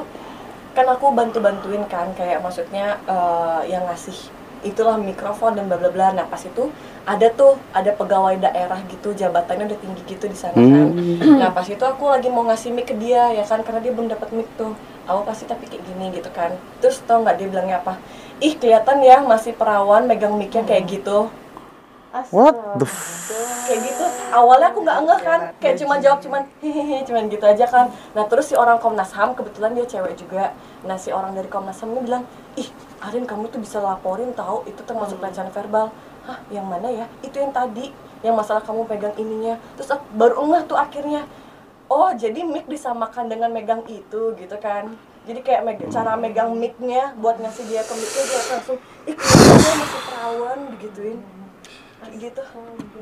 [0.78, 4.30] kan aku bantu-bantuin kan kayak maksudnya eh, yang ngasih
[4.62, 6.14] itulah mikrofon dan bla bla bla.
[6.14, 6.70] Nah pas itu
[7.10, 10.94] ada tuh ada pegawai daerah gitu jabatannya udah tinggi gitu di sana kan.
[11.42, 14.14] Nah pas itu aku lagi mau ngasih mic ke dia ya kan karena dia belum
[14.14, 14.78] dapat mic tuh.
[15.08, 16.52] Aku pasti tapi kayak gini gitu kan.
[16.84, 17.96] Terus tau nggak dia bilangnya apa?
[18.44, 21.32] Ih kelihatan ya masih perawan megang micnya kayak gitu.
[22.34, 23.30] What the f-
[23.68, 24.06] kayak gitu.
[24.34, 25.40] Awalnya aku nggak ngeh kan.
[25.62, 27.86] Kayak cuma jawab cuman hehehe cuman gitu aja kan.
[28.16, 30.56] Nah terus si orang Komnas HAM kebetulan dia cewek juga.
[30.88, 32.24] Nah si orang dari Komnas HAM ini bilang
[32.58, 32.68] ih
[33.04, 35.94] Arin kamu tuh bisa laporin tahu itu termasuk pelecehan verbal.
[36.26, 37.06] Hah yang mana ya?
[37.22, 37.94] Itu yang tadi
[38.26, 39.62] yang masalah kamu pegang ininya.
[39.78, 41.28] Terus baru ngeh tuh akhirnya
[41.88, 44.96] oh jadi mic disamakan dengan megang itu gitu kan.
[45.28, 49.74] Jadi kayak meg- cara megang mic-nya buat ngasih dia ke mic-nya dia langsung ih kelihatannya
[49.76, 51.20] masih perawan digituin.
[52.16, 52.42] Gitu.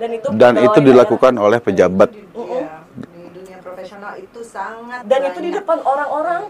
[0.02, 2.10] Dan itu Dan itu dilakukan oleh pejabat.
[2.16, 6.50] Iya, di dunia profesional itu sangat dan itu di depan orang-orang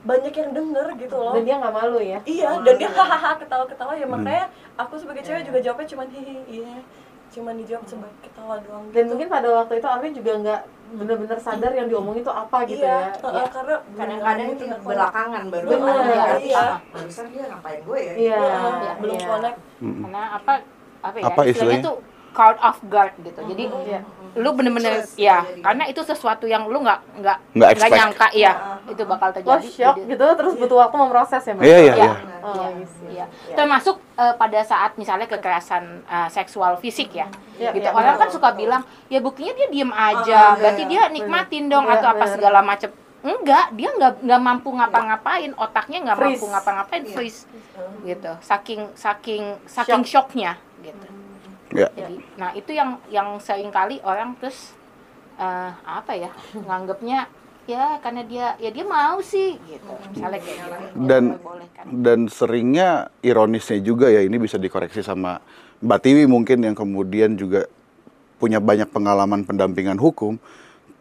[0.00, 1.34] banyak yang denger gitu loh.
[1.34, 2.18] Dan dia nggak malu ya.
[2.24, 4.06] iya dan dia hahaha ketawa-ketawa ya.
[4.06, 4.46] Makanya
[4.78, 6.74] aku sebagai cewek juga jawabnya cuman hihi iya.
[7.30, 9.10] Cuman dijawab sebagai ketawa doang Dan gitu.
[9.14, 13.14] mungkin pada waktu itu Arvin juga nggak benar-benar sadar yang diomongin itu apa gitu iya,
[13.14, 13.30] ya.
[13.30, 16.64] heeh, karena kadang-kadang itu belakangan baru Bener, Iya, iya.
[16.90, 18.38] barusan dia ngapain gue ya Iya.
[18.40, 19.26] Iya, belum iya.
[19.26, 20.52] connect Karena apa
[21.00, 21.24] apa ya?
[21.26, 21.96] Apa istilahnya tuh
[22.30, 23.40] caught off guard gitu.
[23.40, 24.00] Jadi Iya.
[24.32, 28.52] lu bener-bener ya karena itu sesuatu yang lu nggak nggak Nggak nyangka ya
[28.86, 29.66] itu bakal Lo terjadi.
[29.66, 31.54] shock Jadi- gitu terus butuh waktu memproses ya?
[31.58, 32.12] Iya, iya, Iya.
[32.40, 32.48] Iya.
[32.48, 33.04] Oh, Iya, gitu.
[33.12, 33.24] iya.
[33.52, 37.28] Termasuk eh, pada saat misalnya kekerasan eh, seksual fisik ya.
[37.54, 37.84] Iya, gitu.
[37.84, 40.90] iya, Orang kan suka bilang, ya buktinya dia diem aja, Ah, berarti iya.
[40.90, 42.90] dia nikmatin dong Iya, atau apa segala macam.
[43.20, 46.32] Enggak, dia nggak nggak mampu ngapa-ngapain, otaknya nggak Freeze.
[46.32, 47.12] mampu ngapa-ngapain, Iya.
[47.12, 47.40] freeze,
[48.02, 48.32] gitu.
[48.40, 51.06] Saking saking saking shocknya, gitu.
[51.70, 51.86] Ya.
[51.92, 54.72] Jadi, nah itu yang yang sering kali orang terus
[55.36, 57.28] eh, apa ya nganggapnya
[57.70, 61.84] ya karena dia ya dia mau sih gitu misalnya kayak gitu Dan- Diperbolehkan.
[61.86, 62.88] Dan seringnya
[63.22, 65.38] ironisnya juga ya ini bisa dikoreksi sama
[65.80, 67.70] Mbak Tiwi mungkin yang kemudian juga
[68.36, 70.36] punya banyak pengalaman pendampingan hukum.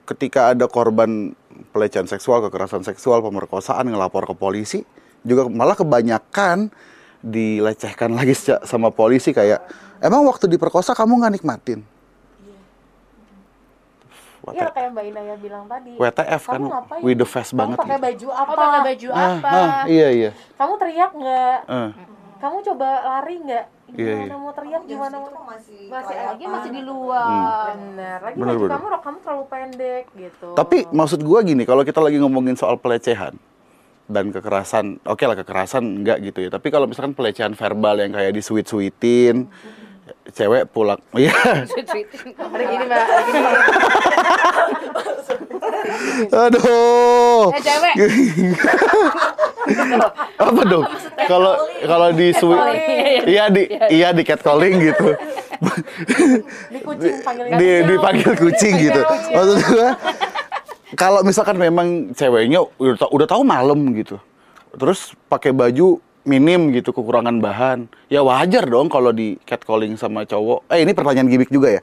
[0.07, 1.35] Ketika ada korban
[1.75, 4.81] pelecehan seksual, kekerasan seksual, pemerkosaan ngelapor ke polisi,
[5.21, 6.71] juga malah kebanyakan
[7.19, 8.31] dilecehkan lagi
[8.63, 9.59] sama polisi kayak
[9.99, 11.79] emang waktu diperkosa kamu nggak nikmatin
[14.49, 15.93] Iya kayak Mbak Inaya bilang tadi.
[15.95, 17.01] WTF kan, Kamu ngapain?
[17.03, 18.05] with the face Kamu banget pakai gitu.
[18.07, 18.49] baju apa?
[18.49, 19.49] Oh, pakai baju ah, apa?
[19.51, 21.57] ah, iya iya Kamu teriak nggak?
[21.67, 21.89] Eh,
[22.39, 23.65] Kamu coba lari nggak?
[23.89, 24.37] Iya, Gimana iya.
[24.37, 24.79] mau teriak?
[24.79, 25.29] Jam Gimana mau?
[25.43, 26.15] masih Masih.
[26.15, 27.73] Lagi masih di luar.
[27.73, 28.17] Bener.
[28.21, 28.73] Lagi Bener, baju bener.
[28.73, 30.49] kamu rok kamu terlalu pendek gitu.
[30.53, 33.35] Tapi maksud gua gini, kalau kita lagi ngomongin soal pelecehan
[34.09, 36.49] dan kekerasan, oke lah kekerasan enggak gitu ya.
[36.49, 39.45] Tapi kalau misalkan pelecehan verbal yang kayak di sweet sweetin,
[40.33, 41.33] cewek pulang, iya,
[41.65, 43.05] gini mbak,
[46.29, 47.93] aduh, Eh cewek,
[50.49, 50.85] apa dong?
[51.27, 51.53] Kalau
[51.85, 52.59] kalau di sweet,
[53.27, 55.13] iya di iya di catcalling gitu,
[56.71, 57.15] Di kucing
[57.59, 59.01] di dipanggil kucing gitu.
[59.05, 59.89] Maksud gua,
[60.95, 64.17] kalau misalkan memang ceweknya udah tau, udah tahu malam gitu,
[64.73, 67.87] terus pakai baju minim gitu kekurangan bahan.
[68.11, 70.67] Ya wajar dong kalau di catcalling sama cowok.
[70.71, 71.81] Eh ini pertanyaan gimmick juga ya?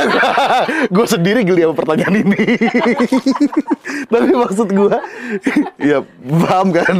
[0.94, 2.44] Gue sendiri geli sama pertanyaan ini.
[4.12, 4.96] Tapi maksud gue
[5.80, 6.02] ya
[6.46, 6.96] paham kan?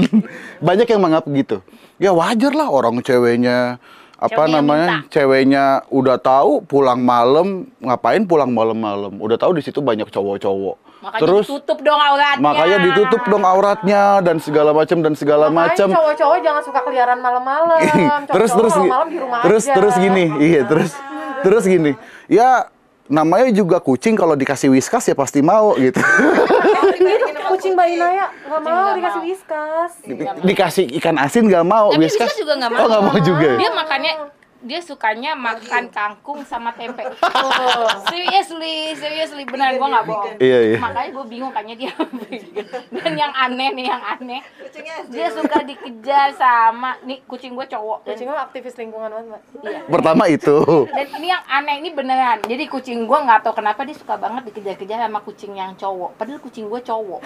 [0.58, 1.56] Banyak yang menganggap gitu.
[2.00, 3.78] Ya wajar lah orang ceweknya
[4.20, 5.08] apa Ceweknya namanya minta.
[5.08, 11.20] ceweknya udah tahu pulang malam ngapain pulang malam-malam udah tahu di situ banyak cowok-cowok makanya
[11.24, 12.44] terus ditutup dong auratnya.
[12.44, 17.80] makanya ditutup dong auratnya dan segala macam dan segala macam cowok-cowok jangan suka keliaran malam-malam.
[18.36, 19.72] terus terus gi- malam-malam di rumah terus aja.
[19.72, 20.92] terus gini iya terus
[21.40, 21.92] terus gini
[22.28, 22.68] ya
[23.10, 25.98] namanya juga kucing kalau dikasih whiskas ya pasti mau gitu
[27.50, 29.90] Kucing Mbak Inaya nggak mau dikasih whiskas.
[30.06, 32.86] Di- dikasih ikan asin nggak mau Tapi whiskas juga nggak oh mau.
[32.86, 33.58] nggak mau juga ya?
[33.58, 34.12] Dia makannya
[34.60, 37.04] dia sukanya makan kangkung sama tempe.
[37.40, 40.36] Oh, seriously, seriously beneran gua nggak bohong.
[40.40, 40.78] Iya, iya.
[40.80, 41.92] Makanya gue bingung kayaknya dia
[43.00, 48.04] dan yang aneh nih yang aneh Kucingnya dia suka dikejar sama nih kucing gue cowok.
[48.04, 49.80] Dan, Kucing lo aktivis lingkungan banget iya.
[49.88, 50.56] pertama itu.
[50.88, 52.38] Dan ini yang aneh ini beneran.
[52.44, 56.16] Jadi kucing gue nggak tahu kenapa dia suka banget dikejar-kejar sama kucing yang cowok.
[56.20, 57.22] Padahal kucing gue cowok.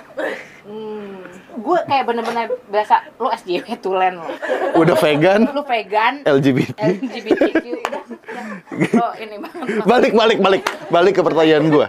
[0.64, 1.20] Hmm.
[1.54, 4.26] gue kayak bener-bener berasa lu SJW tulen lo
[4.74, 5.40] udah vegan?
[5.52, 6.24] Lu vegan?
[6.24, 9.00] LGBT LGBTQ udah udah.
[9.00, 11.88] oh ini banget balik balik balik balik ke pertanyaan gua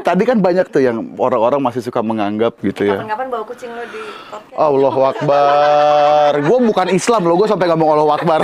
[0.00, 3.84] tadi kan banyak tuh yang orang-orang masih suka menganggap gitu ya Kapan-kapan bawa kucing lo
[3.86, 4.58] di podcast.
[4.60, 6.32] Allah Akbar.
[6.42, 8.40] Gue bukan Islam loh, gue sampai ngomong Allah Akbar.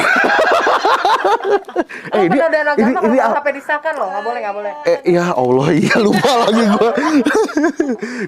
[2.06, 4.72] Eh, ini, penodaan ini, agama ini, ah, sampai disahkan loh, nggak boleh nggak boleh.
[4.86, 6.90] eh, ya Allah, iya lupa lagi gue.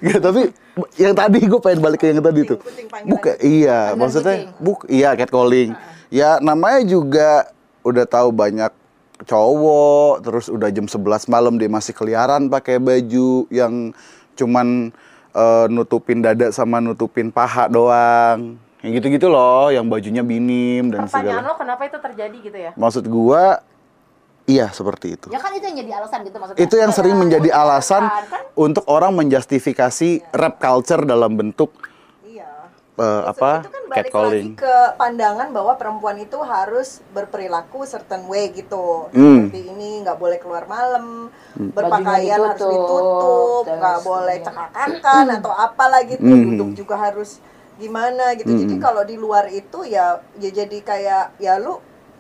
[0.03, 0.43] ya, tapi
[0.99, 2.59] yang tadi gue pengen balik ke yang tadi tuh.
[2.59, 2.87] kucing.
[3.07, 5.73] Bukan, iya, maksudnya, buk, iya catcalling.
[6.11, 7.49] Ya namanya juga
[7.83, 8.71] udah tahu banyak
[9.27, 13.91] cowok, terus udah jam 11 malam dia masih keliaran pakai baju yang
[14.39, 14.95] cuman
[15.35, 18.55] eh, nutupin dada sama nutupin paha doang.
[18.79, 21.51] Yang gitu-gitu loh, yang bajunya minim dan Pertanyaan segala.
[21.51, 22.71] lo kenapa itu terjadi gitu ya?
[22.79, 23.59] Maksud gua
[24.49, 25.27] iya seperti itu.
[25.29, 28.87] ya kan itu yang jadi alasan gitu maksudnya Itu yang sering menjadi alasan kan untuk
[28.89, 31.75] orang menjustifikasi rap culture dalam bentuk
[32.99, 34.47] Eh, apa itu kan balik catcalling.
[34.51, 39.47] lagi ke pandangan bahwa perempuan itu harus berperilaku certain way gitu Hmm.
[39.47, 44.45] seperti ini nggak boleh keluar malam Bajunya berpakaian harus ditutup, ditutup terus nggak boleh iya.
[44.51, 46.45] cekakakan atau apalah gitu Hmm.
[46.51, 47.39] duduk juga harus
[47.79, 51.79] gimana gitu jadi kalau di luar itu ya ya jadi kayak ya lu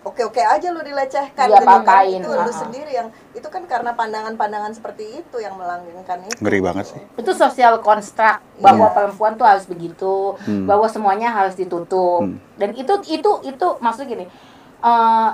[0.09, 1.47] oke oke aja lu dilecehkan.
[1.47, 2.51] Iya, gitu kan itu lu ha-ha.
[2.51, 6.41] sendiri yang itu kan karena pandangan-pandangan seperti itu yang melanggengkan itu.
[6.41, 7.03] Ngeri banget sih.
[7.15, 10.65] itu sosial konstruk bahwa perempuan tuh harus begitu Hmm.
[10.65, 12.25] bahwa semuanya harus ditutup.
[12.55, 14.25] Dan itu itu itu maksud gini
[14.79, 15.31] eh,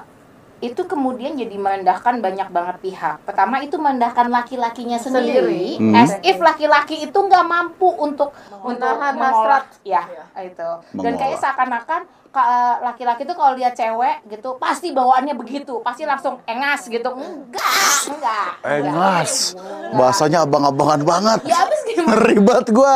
[0.60, 3.20] itu kemudian jadi merendahkan banyak banget pihak.
[3.22, 5.92] Pertama itu merendahkan laki-lakinya sendiri, Hmm.
[5.94, 8.32] as if laki-laki itu nggak mampu untuk
[8.62, 9.64] untuk Menahan hasrat.
[9.84, 10.08] ya
[10.40, 10.70] itu.
[10.94, 12.23] Dan kayak seakan-akan ka-
[12.82, 18.50] laki-laki tuh kalau lihat cewek gitu pasti bawaannya begitu pasti langsung engas gitu enggak enggak
[18.64, 19.54] Engas.
[19.94, 21.40] Bahasanya abang-abangan banget.
[21.46, 22.94] ya gimana banget gua.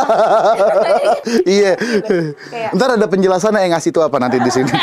[1.47, 1.77] Iya.
[2.73, 4.73] Ntar ada penjelasannya engas itu apa nanti di sini.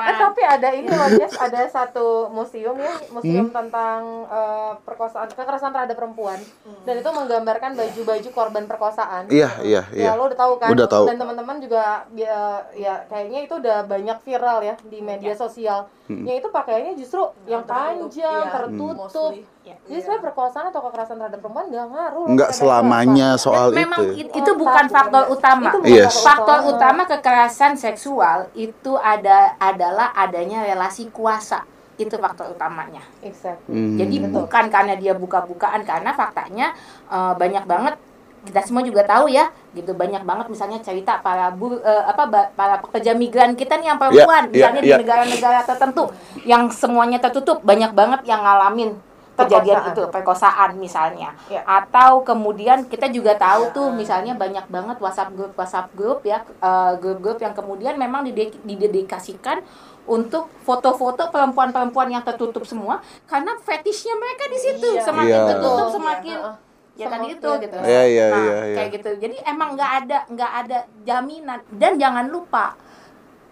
[0.00, 3.52] Eh tapi ada ini loh Jess, ada satu museum ya, museum Hmm?
[3.52, 6.40] tentang eh, perkosaan, kekerasan terhadap perempuan,
[6.84, 9.28] dan itu menggambarkan baju-baju korban perkosaan.
[9.28, 10.12] Iya, iya, iya.
[10.12, 10.68] Ya lo udah tahu kan?
[10.72, 11.04] Udah tahu.
[11.04, 12.38] Dan teman-teman juga ya,
[12.72, 15.86] ya kayaknya itu udah banyak viral ya di media sosial.
[16.04, 16.26] Hmm.
[16.26, 18.10] Yang itu pakaiannya justru yang panjang,
[18.42, 18.94] Iya, tertutup.
[18.98, 19.46] mostly.
[19.60, 22.26] Jadi sebenarnya perkosaan atau kekerasan terhadap perempuan nggak ngaruh.
[22.26, 23.42] pada selamanya apa.
[23.42, 24.26] soal memang itu.
[24.26, 25.70] it- itu bukan faktor utama.
[25.70, 26.14] Itu bukan Yes.
[26.18, 31.62] Faktor utama kekerasan seksual itu ada adalah adanya relasi kuasa.
[31.94, 33.04] Itu faktor utamanya.
[33.20, 33.70] Exactly.
[33.70, 33.94] Hmm.
[33.94, 36.74] Jadi bukan karena dia buka-bukaan karena faktanya
[37.06, 37.94] eh, banyak banget
[38.40, 42.80] kita semua juga tahu ya gitu banyak banget misalnya cerita para bur, eh, apa para
[42.80, 44.98] pekerja migran kita nih yang perempuan Iya, misalnya iya, di iya.
[44.98, 46.04] negara-negara tertentu
[46.42, 48.96] yang semuanya tertutup banyak banget yang ngalamin
[49.36, 49.92] kejadian Perkosaan.
[49.96, 51.64] itu perkosaan misalnya Iya.
[51.64, 56.92] atau kemudian kita juga tahu tuh misalnya banyak banget WhatsApp grup WhatsApp grup ya eh,
[56.96, 59.64] grup-grup yang kemudian memang dide- didedikasikan
[60.04, 65.04] untuk foto-foto perempuan-perempuan yang tertutup semua karena fetishnya mereka di situ Iya.
[65.04, 65.48] semakin Iya.
[65.48, 66.56] tertutup semakin heeh.
[66.92, 67.76] Ya tadi Semakin- itu gitu.
[67.78, 68.74] Iya, iya, Nah, iya, iya.
[68.76, 69.10] kayak gitu.
[69.18, 71.58] Jadi emang nggak ada nggak ada jaminan.
[71.68, 72.74] Dan jangan lupa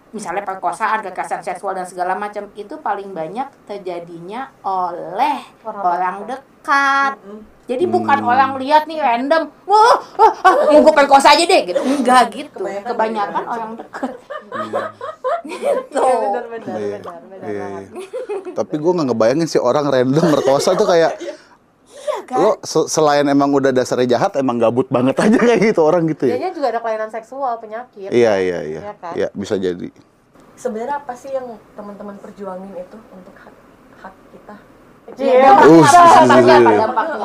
[0.09, 7.13] misalnya perkosaan kekerasan seksual dan segala macam itu paling banyak terjadinya oleh Orang orang, dekat.
[7.63, 8.25] jadi bukan Hmm.
[8.27, 11.77] orang lihat nih random wah ah, ah, mau gue perkosa aja deh gitu.
[11.77, 12.57] Enggak gitu.
[12.57, 14.11] Kebanyakan kebanyakan, orang dekat.
[15.39, 16.03] Gitu.
[16.03, 16.97] Iya, benar benar Iya.
[16.99, 17.85] benar benar Iya, banget.
[17.87, 18.53] iya.
[18.53, 20.83] Tapi gue nggak ngebayangin sih orang random merkosa tuh
[22.09, 22.37] kayak kan?
[22.41, 26.25] lo se- selain emang udah dasarnya jahat emang gabut banget aja kayak gitu orang gitu
[26.25, 26.35] ya.
[26.35, 28.79] Dianya juga ada kelainan seksual penyakit Iya iya iya.
[28.81, 29.13] Iya kan?
[29.13, 29.89] Iya bisa jadi.
[30.59, 33.53] Sebenarnya apa sih yang teman-teman perjuangin itu untuk hak?
[35.17, 35.49] Iya.
[35.57, 36.79] Uh, dampaknya iya.
[36.85, 37.17] dampaknya.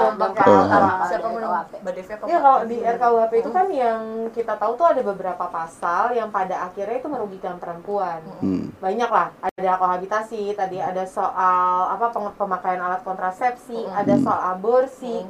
[2.24, 2.38] Iya.
[2.40, 4.00] Kalau di RKUHP itu kan yang
[4.32, 8.24] kita tahu tuh ada beberapa pasal yang pada akhirnya itu merugikan perempuan.
[8.40, 8.72] Hmm.
[8.80, 15.24] Banyak lah, ada kohabitasi, tadi ada soal apa pemakaian alat kontrasepsi, ada soal aborsi.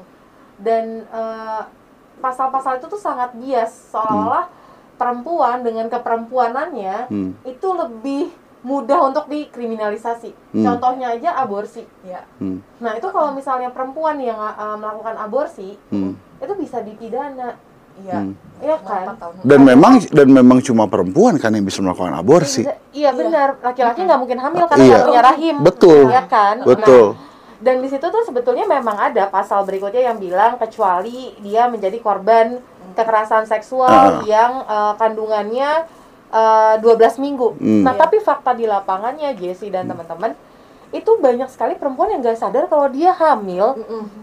[0.54, 1.62] Dan eh,
[2.22, 3.90] pasal-pasal itu tuh sangat bias.
[3.90, 4.46] Seolah-olah
[4.94, 7.34] perempuan dengan keperempuanannya Hmm.
[7.42, 8.30] itu lebih
[8.64, 10.32] mudah untuk dikriminalisasi.
[10.56, 10.64] Hmm.
[10.64, 11.84] Contohnya aja aborsi.
[12.00, 12.24] Iya.
[12.40, 12.64] Hmm.
[12.80, 16.16] Nah, itu kalau misalnya perempuan yang eh, melakukan aborsi Hmm.
[16.40, 17.60] itu bisa dipidana.
[17.94, 18.18] Iya.
[18.18, 18.34] Hmm.
[18.58, 19.44] Iya Empat kan?
[19.44, 22.64] Dan memang dan memang cuma perempuan kan yang bisa melakukan aborsi.
[22.64, 24.90] Iya, Iya benar, laki-laki nggak mungkin hamil karena Iya.
[24.90, 25.54] nggak punya rahim.
[25.62, 26.02] Betul.
[26.10, 26.56] Iya kan?
[26.64, 27.06] Betul.
[27.14, 31.96] Nah, dan di situ tuh sebetulnya memang ada pasal berikutnya yang bilang kecuali dia menjadi
[32.02, 32.58] korban
[32.94, 34.22] kekerasan seksual Ah.
[34.24, 35.70] yang eh, kandungannya
[36.34, 37.48] eh, 12 minggu.
[37.62, 37.82] Hmm.
[37.86, 40.34] Nah, tapi fakta di lapangannya Jesse dan teman-teman
[40.94, 43.74] itu banyak sekali perempuan yang nggak sadar kalau dia hamil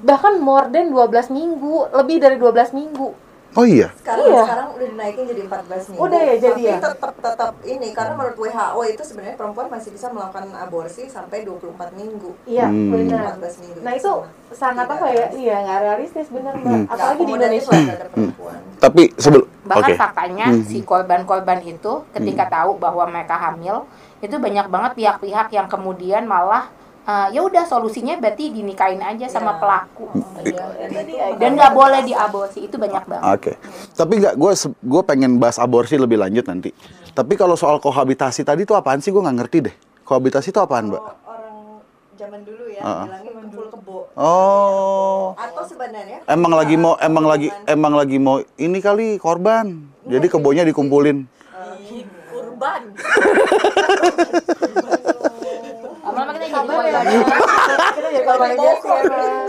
[0.07, 3.30] bahkan more than 12 minggu, lebih dari 12 minggu.
[3.51, 3.91] Oh iya.
[3.93, 4.41] sekarang Iya.
[4.41, 5.99] sekarang udah dinaikin jadi 14 minggu.
[5.99, 6.77] Udah ya, jadi Tapi ya?
[6.79, 11.91] tetap tetap ini karena menurut WHO itu sebenarnya perempuan masih bisa melakukan aborsi sampai 24
[11.91, 12.31] minggu.
[12.45, 12.89] Iya, Hmm.
[12.89, 13.35] benar.
[13.35, 13.79] 14 minggu.
[13.81, 14.11] Nah, itu
[14.51, 15.25] sangat apa ya?
[15.29, 16.71] Iya, nggak realistis bener, Mbak.
[16.71, 16.85] Hmm.
[16.87, 17.69] Apalagi di Indonesia.
[17.71, 18.59] lah terhadap perempuan.
[18.77, 19.99] Tapi sebelum bahkan Oke.
[19.99, 20.63] faktanya Mhm.
[20.65, 23.83] si korban-korban itu ketika tahu bahwa mereka hamil
[24.17, 29.51] itu banyak banget pihak-pihak yang kemudian malah eh, ya udah solusinya berarti dinikahin aja sama
[29.51, 29.59] Iya.
[29.59, 30.05] pelaku
[30.41, 33.51] Iya, dan itu dan nggak boleh diaborsi itu banyak banget Oke.
[33.93, 36.69] Tapi nggak gue gue pengen bahas aborsi lebih lanjut nanti.
[37.11, 39.11] Tapi kalau soal kohabitasi tadi tuh apaan sih?
[39.11, 39.75] Gue nggak ngerti deh.
[40.01, 41.01] Kohabitasi itu apaan, Mbak?
[41.01, 41.81] Orang
[42.17, 43.97] zaman dulu ya bilangnya kumpul kebo.
[44.15, 45.33] Oh.
[45.37, 49.89] Atau sebenarnya Emang lagi mau emang lagi emang lagi mau ini kali korban.
[50.05, 51.25] Jadi kebonya dikumpulin.
[51.81, 52.81] Ih, Kurban.
[56.11, 57.01] lama-lama kita jadi ya.
[57.95, 59.47] Kita jadi korban aja sih emang.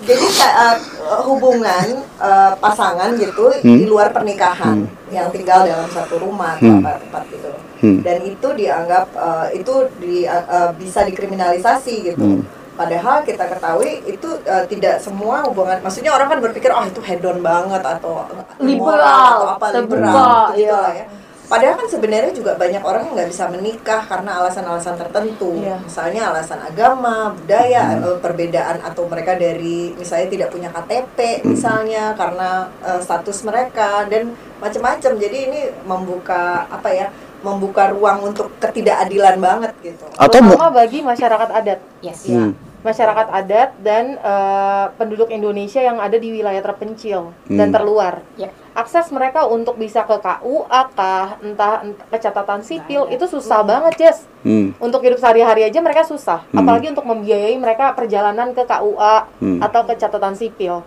[0.00, 0.76] jadi uh,
[1.28, 1.86] hubungan
[2.18, 6.82] uh, pasangan gitu di luar pernikahan yang tinggal dalam satu rumah atau Hmm.
[6.82, 8.04] tempat gitu Hmm.
[8.04, 12.44] dan itu dianggap uh, itu di, uh, bisa dikriminalisasi gitu Hmm.
[12.76, 17.40] padahal kita ketahui itu uh, tidak semua hubungan maksudnya orang kan berpikir oh itu hedon
[17.40, 18.24] banget atau
[18.60, 20.76] Liberal, atau apa terbuka, liberal gitu iya.
[20.76, 21.06] lah ya
[21.50, 25.82] Padahal kan sebenarnya juga banyak orang yang nggak bisa menikah karena alasan-alasan tertentu, Iya.
[25.82, 32.70] misalnya alasan agama, budaya, eh, perbedaan atau mereka dari misalnya tidak punya KTP, misalnya karena
[32.86, 34.30] eh, status mereka dan
[34.62, 35.12] macam-macam.
[35.18, 37.10] Jadi ini membuka apa ya,
[37.42, 40.06] membuka ruang untuk ketidakadilan banget gitu.
[40.14, 41.80] Atau mau Terutama bagi masyarakat adat.
[41.98, 42.54] yes Hmm.
[42.80, 47.74] Masyarakat adat dan eh, penduduk Indonesia yang ada di wilayah terpencil dan Hmm.
[47.74, 48.24] terluar.
[48.34, 48.48] Ya.
[48.70, 53.92] Akses mereka untuk bisa ke KUA kah, entah, entah ke catatan sipil itu susah banget,
[53.98, 54.18] Jess.
[54.40, 54.72] Hmm.
[54.78, 56.62] Untuk hidup sehari-hari aja mereka susah, Hmm.
[56.62, 59.58] apalagi untuk membiayai mereka perjalanan ke KUA Hmm.
[59.60, 60.80] atau ke catatan sipil.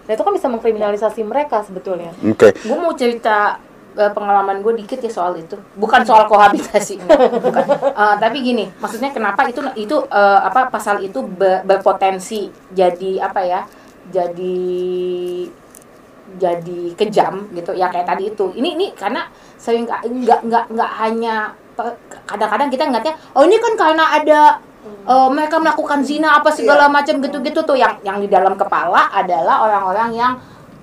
[0.00, 2.10] Nah, itu kan bisa mengkriminalisasi mereka sebetulnya.
[2.20, 2.50] Oke.
[2.52, 3.62] gue mau cerita
[4.16, 5.60] pengalaman gue dikit ya soal itu.
[5.76, 6.96] Bukan soal kohabitasi
[7.44, 7.64] bukan.
[7.92, 13.40] Eh, tapi gini maksudnya kenapa itu itu eh, apa pasal itu be- berpotensi jadi apa
[13.44, 13.60] ya
[14.08, 14.58] jadi
[16.40, 17.76] jadi kejam gitu.
[17.76, 18.48] Ya kayak tadi itu.
[18.56, 19.28] Ini ini karena
[19.60, 21.52] sering nggak nggak nggak nggak hanya
[22.24, 24.40] kadang-kadang kita ngeliatnya oh ini kan karena ada
[24.84, 27.76] eh, mereka melakukan zina apa segala macam gitu-gitu tuh.
[27.76, 30.32] Yang yang di dalam kepala adalah orang-orang yang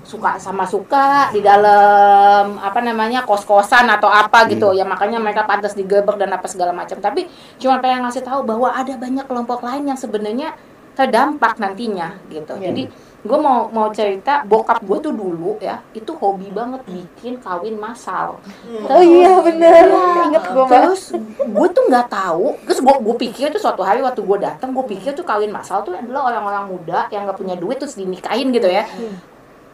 [0.08, 4.72] suka sama suka di dalam apa namanya kos-kosan atau apa gitu.
[4.72, 6.96] Ya makanya mereka pantas digeber dan apa segala macam.
[7.04, 7.28] Tapi
[7.60, 10.56] cuma pengen ngasih tahu bahwa ada banyak kelompok lain yang sebenarnya
[10.98, 12.58] terdampak nantinya gitu.
[12.58, 12.74] Iya.
[12.74, 12.84] jadi
[13.18, 18.42] gue mau mau cerita bokap gue tuh dulu ya itu hobi banget bikin kawin massal
[18.90, 19.94] Oh iya bener.
[19.94, 20.26] Iya.
[20.32, 21.02] Ingat gue terus
[21.38, 22.58] gue tuh nggak tahu.
[22.66, 25.86] Terus gue gue pikir tuh suatu hari waktu gue datang gue pikir tuh kawin massal
[25.86, 28.90] tuh adalah orang-orang muda yang nggak punya duit terus dinikahin gitu ya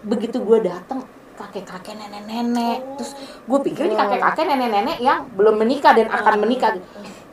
[0.03, 2.79] begitu gue datang kakek-kakek nenek-nenek.
[2.99, 3.11] Terus
[3.43, 6.77] gue pikir ini kakek-kakek nenek-nenek yang belum menikah dan akan menikah.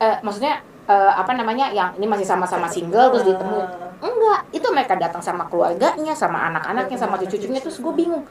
[0.01, 3.67] Eh, maksudnya eh, apa namanya yang ini masih sama-sama single terus ditemuin
[4.01, 7.61] enggak itu mereka datang sama keluarganya sama anak-anaknya sama cucu-cucunya.
[7.61, 8.25] Terus gue bingung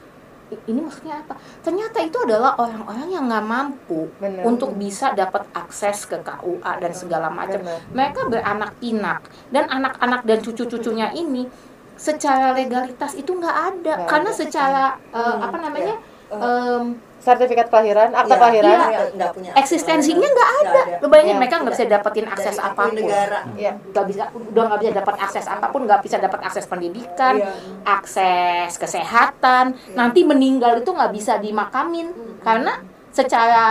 [0.51, 1.39] "I- ini maksudnya apa?
[1.63, 4.43] Ternyata itu adalah orang-orang yang nggak mampu Bener.
[4.43, 7.63] untuk bisa dapat akses ke KUA dan segala macam.
[7.95, 11.47] Mereka beranak pinak dan anak-anak dan cucu-cucunya ini
[11.95, 14.39] secara legalitas itu nggak ada Nggak karena ada.
[14.39, 16.37] secara Hmm, apa namanya iya.
[16.37, 16.85] em,
[17.21, 18.77] Sertifikat kelahiran, akta Iya, kelahiran.
[18.81, 19.29] iya, ya.
[19.29, 20.81] punya eksistensinya nggak ada.
[20.97, 21.21] Nggak ada.
[21.21, 21.37] Iya.
[21.37, 22.93] mereka nggak bisa dapetin akses Dari apa pun.
[22.97, 23.39] negara.
[23.53, 23.71] Iya.
[23.77, 27.53] Nggak bisa, udah nggak bisa dapat akses apa pun, nggak bisa dapat akses pendidikan, Iya.
[27.85, 29.65] akses kesehatan.
[29.93, 32.09] Nanti meninggal itu nggak bisa dimakamin
[32.41, 32.81] karena
[33.13, 33.65] secara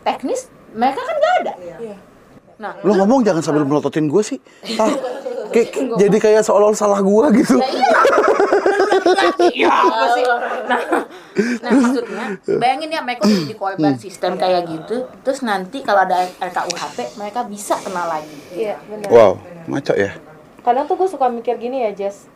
[0.00, 1.52] teknis mereka kan nggak ada.
[1.76, 1.96] Iya.
[2.56, 4.38] Nah, Lo ngomong jangan sambil melototin gue sih.
[4.80, 4.88] Ah,
[5.52, 7.56] kayak, jadi kayak seolah-olah salah gue gitu.
[7.60, 7.98] Ya iya.
[9.54, 10.24] Iya, apa sih?
[10.66, 10.80] Nah,
[11.62, 12.24] nah maksudnya,
[12.58, 17.46] bayangin ya mereka udah jadi korban sistem kayak gitu, terus nanti kalau ada RKUHP mereka
[17.46, 18.36] bisa kenal lagi.
[18.52, 19.08] Iya, benar.
[19.08, 19.32] Wow,
[19.70, 20.16] maco ya.
[20.66, 22.26] Kadang tuh gue suka mikir gini ya, Jess.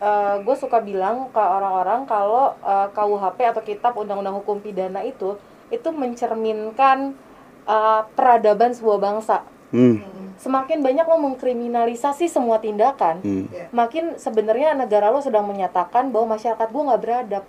[0.46, 5.35] gue suka bilang ke orang-orang kalau eh, KUHP atau Kitab Undang-Undang Hukum Pidana itu
[5.74, 7.18] itu mencerminkan
[7.66, 9.42] eh, peradaban sebuah bangsa.
[9.70, 10.02] Hmm,
[10.40, 13.70] Semakin banyak lo mengkriminalisasi semua tindakan, hmm.
[13.70, 17.44] makin sebenarnya negara lo sedang menyatakan bahwa masyarakat gue nggak beradab.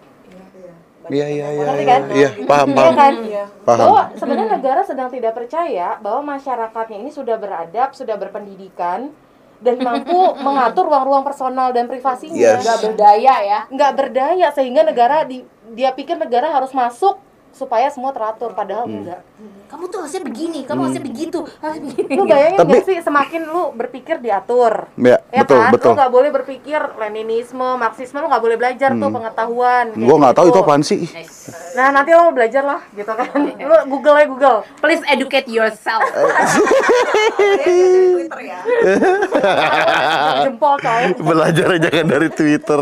[1.10, 1.64] Iya, iya, iya.
[1.66, 2.02] Ngerti Iya, kan?
[2.14, 2.94] iya, paham, Iya paham.
[2.94, 3.14] kan?
[3.66, 3.80] Paham.
[3.90, 9.10] Bahwa sebenarnya negara sedang tidak percaya bahwa masyarakatnya ini sudah beradab, sudah berpendidikan,
[9.58, 10.14] dan mampu
[10.46, 12.38] mengatur ruang-ruang personal dan privasinya.
[12.38, 12.62] Yes.
[12.62, 13.60] Nggak berdaya ya.
[13.68, 15.42] Nggak berdaya sehingga negara di,
[15.74, 17.18] dia pikir negara harus masuk
[17.52, 19.02] supaya semua teratur, padahal Hmm.
[19.02, 19.22] enggak.
[19.66, 22.12] Kamu tuh harusnya begini, kamu harusnya begitu, harus begini.
[22.12, 24.92] Lu bayangin Tapi- nggak sih semakin lu berpikir diatur.
[24.94, 25.72] Ya, Ya betul, kan?
[25.72, 25.90] betul.
[25.90, 29.86] Lu nggak boleh berpikir Leninisme, Marxisme, lu nggak boleh belajar tuh pengetahuan.
[29.94, 30.54] Gue nggak tahu gitu.
[30.54, 31.02] itu apaan sih.
[31.72, 33.32] Nah nanti lo belajar lah, gitu kan.
[33.56, 34.58] Lu Google aja Google.
[34.78, 36.04] Please educate yourself.
[36.04, 37.64] dari
[38.12, 38.60] Twitter ya.
[40.44, 41.04] Jempol coy.
[41.16, 42.80] Belajar jangan dari Twitter.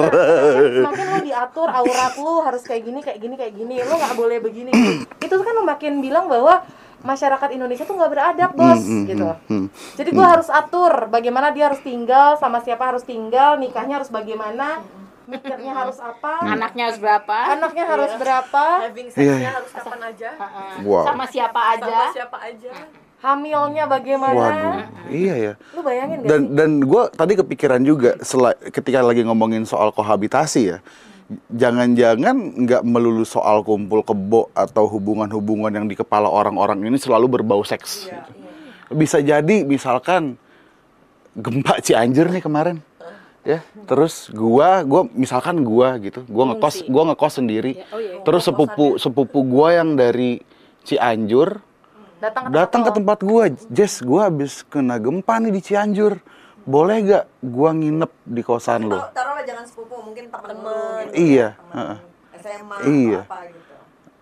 [0.81, 3.75] Semakin lu diatur aurat lu harus kayak gini, kayak gini, kayak gini.
[3.79, 4.71] Lu nggak boleh begini.
[5.25, 6.48] Itu kan lu makin bilang bahwa
[6.99, 9.27] masyarakat Indonesia tuh nggak beradab bos, Hmm, hmm, gitu.
[9.27, 9.65] hmm, hmm.
[9.95, 14.83] Jadi gua harus atur bagaimana dia harus tinggal, sama siapa harus tinggal, nikahnya harus bagaimana,
[15.23, 17.37] mikirnya harus apa, Anaknya harus berapa?
[17.53, 19.49] anaknya harus berapa, Having sexnya Iya.
[19.55, 20.29] harus kapan aja,
[20.81, 21.05] Wow.
[21.05, 21.85] Sama siapa aja?
[21.87, 22.71] sama siapa aja.
[23.19, 24.31] hamilnya bagaimana.
[24.31, 24.75] Waduh,
[25.11, 25.53] iya ya.
[25.71, 26.55] Lu bayangin gak Dan sih?
[26.55, 28.15] dan gue tadi kepikiran juga
[28.69, 30.77] ketika lagi ngomongin soal kohabitasi ya.
[31.53, 37.61] Jangan-jangan nggak melulu soal kumpul kebo atau hubungan-hubungan yang di kepala orang-orang ini selalu berbau
[37.61, 38.09] seks.
[38.09, 38.31] gitu.
[38.97, 40.41] Bisa jadi misalkan
[41.37, 42.77] gempa Cianjur nih kemarin.
[43.45, 47.77] Ya, terus gua gua misalkan gua gitu, gua ngekos gua ngekos sendiri.
[47.93, 48.19] Oh iya.
[48.25, 50.41] Terus sepupu sepupu gua yang dari
[50.83, 51.61] Cianjur
[52.19, 56.19] Datang ke datang ke tempat tempat gua, Jess, gua habis kena gempa nih di Cianjur.
[56.61, 58.97] Boleh gak gua nginep di kosan lo?
[58.97, 61.13] Taruh- Taruhlah jangan sepupu, mungkin temen lu gitu.
[61.15, 61.97] Iya, Temen heeh.
[62.35, 63.21] SMA Iya.
[63.23, 63.73] apa gitu.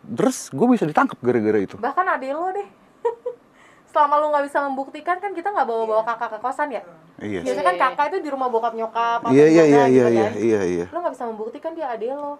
[0.09, 1.75] Terus gue bisa ditangkap gara-gara itu.
[1.75, 1.81] lo.
[1.81, 2.67] Bahkan adek lo deh.
[3.91, 6.81] Selama lu nggak bisa membuktikan kan kita nggak bawa-bawa kakak ke kosan ya.
[7.17, 7.39] Iya.
[7.41, 7.45] sih.
[7.45, 10.13] Biasanya kan kakak itu di rumah bokap nyokap Iya iya gimana iya gitu iya kan.
[10.13, 10.85] iya iya iya.
[10.87, 12.33] Lu nggak bisa membuktikan dia adek lo.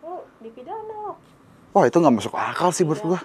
[0.00, 1.12] Lu dipidana lo.
[1.72, 3.20] Wah itu nggak masuk akal sih menurut gua.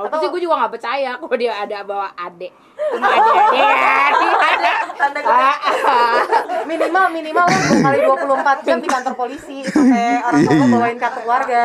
[0.00, 2.52] Kalau itu sih gue juga gak percaya kalau dia ada bawa adik.
[2.80, 4.72] Sama adik adik ada.
[5.00, 6.16] Tanda Ah, ah.
[6.64, 11.20] Minimal minimal dua kali 24 jam di kantor polisi sampai orang tua lu bawain kartu
[11.20, 11.62] keluarga.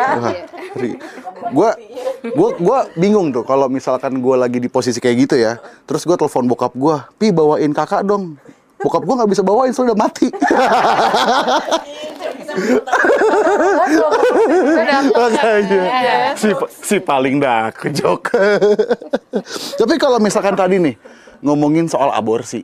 [1.56, 1.70] Gua
[2.36, 5.56] gua gua bingung tuh kalau misalkan gua lagi di posisi kayak gitu ya.
[5.88, 8.36] Terus gua telepon bokap gua, "Pi bawain kakak dong."
[8.84, 10.28] Bokap gua nggak bisa bawain soalnya udah mati.
[15.16, 15.84] Makanya
[16.36, 16.50] si
[16.84, 18.22] si paling dah kejok.
[19.80, 20.96] Tapi kalau misalkan tadi nih
[21.42, 22.64] ngomongin soal aborsi.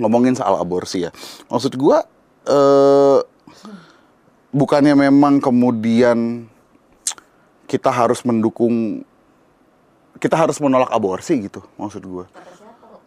[0.00, 1.10] Ngomongin soal aborsi ya.
[1.52, 2.02] Maksud gua
[2.44, 3.20] eh
[4.50, 6.48] bukannya memang kemudian
[7.70, 9.02] kita harus mendukung
[10.20, 12.26] kita harus menolak aborsi gitu maksud gua.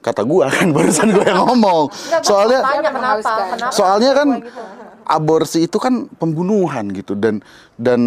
[0.07, 1.91] Kata gua kan barusan gua yang ngomong.
[2.23, 2.95] Soalnya Tanya kenapa?
[2.95, 3.45] mengharuskan.
[3.51, 3.73] Kenapa?
[3.75, 4.61] soalnya kan gitu?
[5.07, 7.39] aborsi itu kan pembunuhan gitu dan
[7.79, 8.01] dan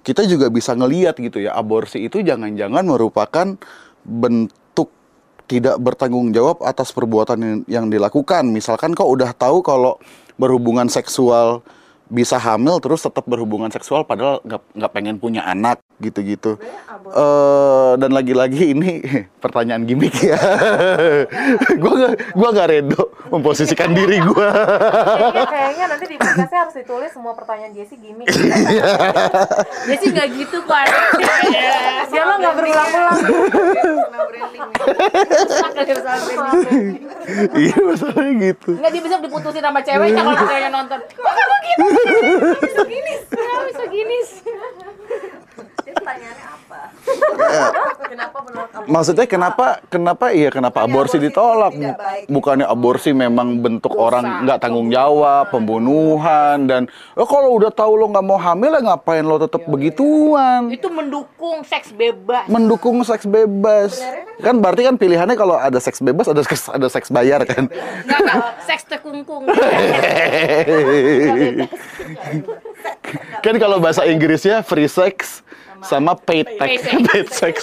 [0.00, 3.46] kita juga bisa ngeliat gitu ya aborsi itu jangan-jangan merupakan
[4.02, 4.88] bentuk
[5.46, 10.00] tidak bertanggung jawab atas perbuatan yang, yang dilakukan misalkan kau udah tahu kalau
[10.40, 11.60] berhubungan seksual
[12.08, 16.60] bisa hamil terus tetap berhubungan seksual padahal nggak nggak pengen punya anak gitu-gitu.
[17.12, 19.02] Eh dan lagi-lagi ini
[19.40, 20.38] pertanyaan gimmick ya.
[21.82, 24.50] gua nggak gua nggak redo memposisikan diri gua.
[24.52, 28.28] Kayaknya, kayaknya nanti di podcastnya harus ditulis semua pertanyaan Jessie gimmick.
[28.30, 30.86] Dia sih nggak gitu kan.
[32.12, 33.18] Dia lo nggak berulang-ulang.
[37.56, 38.70] Iya masalahnya gitu.
[38.78, 40.98] Nggak dia bisa diputusin sama ceweknya kalau ceweknya nonton.
[41.02, 41.84] Kok kamu gitu?
[42.62, 43.14] Bisa gini,
[43.66, 44.18] bisa gini.
[45.96, 46.78] Pertanyaannya apa?
[48.06, 48.92] Kenapa menolak aborsi?
[48.92, 51.72] Maksudnya kenapa kenapa iya kenapa Bukannya aborsi aborsi ditolak?
[52.28, 54.04] Bukannya aborsi memang bentuk Dosa.
[54.04, 56.82] orang nggak tanggung jawab, pembunuhan dan
[57.16, 60.68] oh, kalau udah tahu lo nggak mau hamil ya ngapain lo tetap begituan?
[60.68, 62.44] Itu mendukung seks bebas.
[62.46, 63.96] Mendukung seks bebas.
[64.44, 67.72] Kan berarti kan pilihannya kalau ada seks bebas ada seks ada seks bayar kan?
[68.04, 68.36] Nggak, nggak.
[68.68, 69.48] Seks tekungkung.
[73.44, 75.46] kan kalau bahasa Inggrisnya free sex
[75.86, 76.70] sama paid sex,
[77.08, 77.54] paid sex.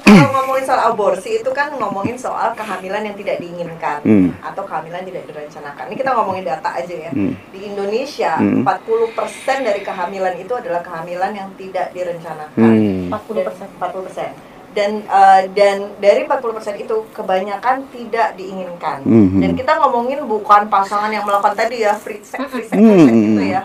[0.00, 4.32] Kalau ngomongin soal aborsi itu kan ngomongin soal kehamilan yang tidak diinginkan Hmm.
[4.40, 5.84] atau kehamilan tidak direncanakan.
[5.92, 7.12] Ini kita ngomongin data aja ya.
[7.12, 7.36] Hmm.
[7.52, 8.64] Di Indonesia Hmm.
[8.64, 12.56] 40% dari kehamilan itu adalah kehamilan yang tidak direncanakan.
[12.56, 13.12] Hmm.
[13.12, 13.68] 40%.
[13.76, 14.32] 40%.
[14.70, 19.02] Dan eh, dan dari 40% itu kebanyakan tidak diinginkan.
[19.02, 19.42] Mhm.
[19.42, 22.86] Dan kita ngomongin bukan pasangan yang melakukan tadi ya free sex, free sex, Mhm.
[22.86, 23.62] free sex gitu ya.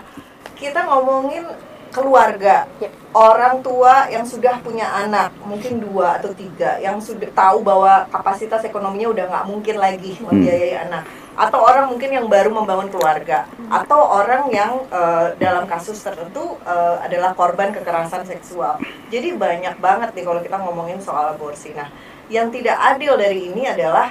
[0.56, 1.44] Kita ngomongin
[1.94, 2.68] keluarga,
[3.16, 8.60] orang tua yang sudah punya anak, mungkin dua atau tiga, yang sudah tahu bahwa kapasitas
[8.68, 14.00] ekonominya udah nggak mungkin lagi membiayai anak, atau orang mungkin yang baru membangun keluarga, atau
[14.00, 18.80] orang yang eh, dalam kasus tertentu eh, adalah korban kekerasan seksual.
[19.12, 21.76] Jadi banyak banget nih kalau kita ngomongin soal aborsi.
[21.76, 21.92] Nah,
[22.32, 24.10] yang tidak adil dari ini adalah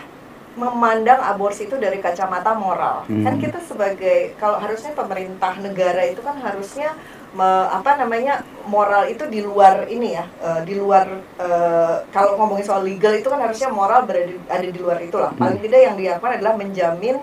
[0.55, 3.03] memandang aborsi itu dari kacamata moral.
[3.11, 6.95] Kan kita sebagai kalau harusnya pemerintah negara itu kan harusnya
[7.35, 11.05] me- apa namanya moral itu di luar ini ya, eh, di luar
[11.37, 15.31] eh, kalau ngomongin soal legal itu kan harusnya moral berada di- ada di luar itulah.
[15.35, 17.15] Paling tidak yang dilakukan adalah menjamin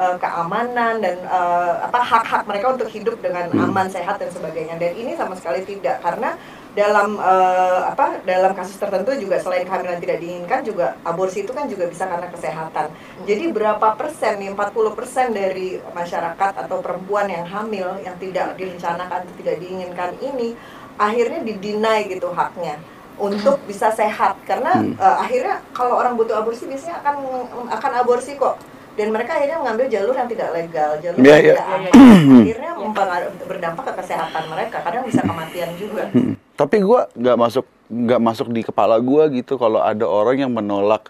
[0.00, 4.74] eh, keamanan dan eh, apa hak-hak mereka untuk hidup dengan aman, sehat dan sebagainya.
[4.76, 6.34] Dan ini sama sekali tidak karena
[6.70, 11.66] dalam eh, apa dalam kasus tertentu juga selain kehamilan tidak diinginkan juga aborsi itu kan
[11.66, 12.86] juga bisa karena kesehatan.
[13.26, 19.26] Jadi berapa persen nih 40 persen dari masyarakat atau perempuan yang hamil yang tidak direncanakan
[19.26, 20.54] atau tidak diinginkan ini
[20.94, 22.78] akhirnya didinai gitu haknya
[23.18, 24.38] untuk bisa sehat.
[24.46, 27.14] Karena eh, akhirnya kalau orang butuh aborsi biasanya akan
[27.66, 28.62] akan aborsi kok
[28.98, 31.52] dan mereka akhirnya mengambil jalur yang tidak legal jalur Iya, yang iya.
[31.52, 31.90] tidak aman
[32.40, 36.04] akhirnya mempengaruh- berdampak ke kesehatan mereka kadang bisa kematian juga
[36.60, 41.08] Tapi gua nggak masuk nggak masuk di kepala gua gitu kalau ada orang yang menolak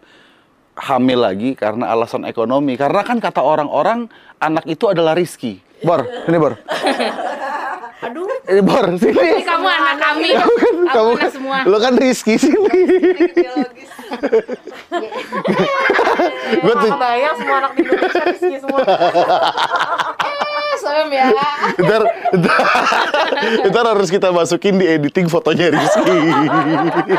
[0.78, 2.78] hamil lagi karena alasan ekonomi.
[2.78, 4.06] Karena kan kata orang-orang
[4.38, 5.58] anak itu adalah rizki.
[5.82, 6.54] Bor, ini Bor.
[8.00, 9.12] Aduh, Ini Bor, sini.
[9.12, 10.32] ini kamu anak kami.
[10.32, 11.58] Kamu kan, Aku kamu anak semua.
[11.68, 12.80] Lo kan rizki sini.
[13.30, 13.90] biologis
[16.60, 18.80] Gua tuh Kebayang semua anak di Indonesia rizki semua.
[21.20, 21.50] Ya.
[21.84, 22.02] ntar,
[22.32, 22.58] ntar,
[23.68, 26.18] ntar harus kita masukin di editing fotonya Rizky.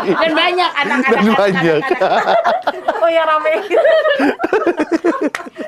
[0.10, 1.22] Dan banyak anak-anak.
[1.22, 1.82] Dan banyak.
[3.02, 3.90] Oh ya rame gitu.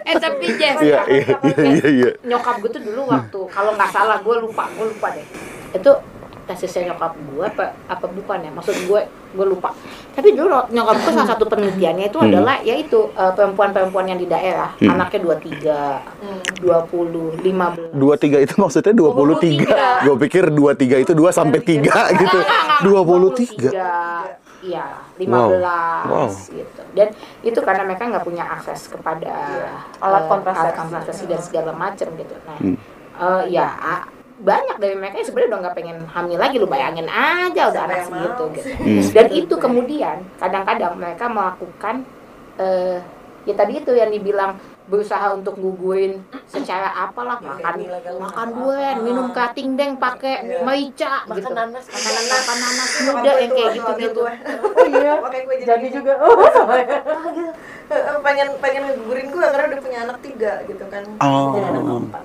[0.04, 2.10] Eh tapi Jess, Iya, iya, iya, iya, iya.
[2.28, 5.26] nyokap gue tuh dulu waktu kalau nggak salah gue lupa gue lupa deh
[5.74, 5.92] itu
[6.44, 9.72] tesisnya nyokap gue apa apa bukan ya maksud gue gue lupa
[10.12, 12.28] tapi dulu nyokap gue salah satu penelitiannya itu Hmm.
[12.30, 14.92] adalah yaitu eh, perempuan-perempuan yang di daerah Hmm.
[14.94, 16.04] anaknya 23
[16.60, 20.02] 20 15 Dua tiga itu maksudnya dua puluh tiga.
[20.02, 22.40] Gue pikir dua tiga itu dua sampai tiga gitu.
[22.82, 23.72] Dua puluh tiga.
[24.64, 24.86] Iya,
[25.20, 25.52] Wow.
[25.52, 26.30] 15 Wow.
[26.50, 26.82] gitu.
[26.94, 27.08] Dan
[27.42, 29.36] itu karena mereka nggak punya akses kepada
[30.00, 30.64] Alat eh, kontrasepsi.
[30.64, 32.36] alat kontrasepsi dan segala macam gitu.
[32.48, 32.78] Nah, Hmm.
[33.20, 33.68] eh, ya
[34.44, 38.00] banyak dari mereka yang sebenarnya udah nggak pengen hamil lagi lu bayangin aja udah anak
[38.04, 38.68] segitu gitu.
[38.76, 39.02] Hmm.
[39.10, 41.96] Dan itu kemudian kadang-kadang mereka melakukan
[42.56, 43.00] eh
[43.44, 49.32] ya tadi itu yang dibilang berusaha untuk gugurin secara apalah makan ilegal makan durian minum
[49.32, 50.60] kating deng pakai Iya.
[50.60, 51.84] merica Makan gitu nanas.
[51.88, 54.22] makan nanas makan nanas muda yang kayak gitu gitu.
[54.28, 55.14] Oh iya.
[55.72, 56.14] Jadi, juga.
[56.24, 57.00] Oh sama ya.
[58.26, 61.54] pengen pengen ngegugurin gue karena udah punya anak tiga gitu kan Oh.
[61.54, 62.24] jadi anak keempat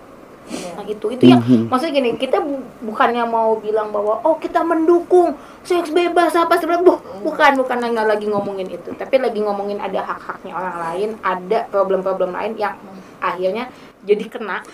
[0.49, 1.68] Nah gitu, itu yang Mhm.
[1.68, 6.84] maksudnya gini, kita bu- bukannya mau bilang bahwa oh kita mendukung seks bebas apa sebenarnya
[6.86, 11.68] Bu- bukan bukan nggak lagi ngomongin itu, tapi lagi ngomongin ada hak-haknya orang lain, ada
[11.68, 12.74] problem-problem lain yang
[13.20, 13.68] akhirnya
[14.07, 14.64] jadi kena.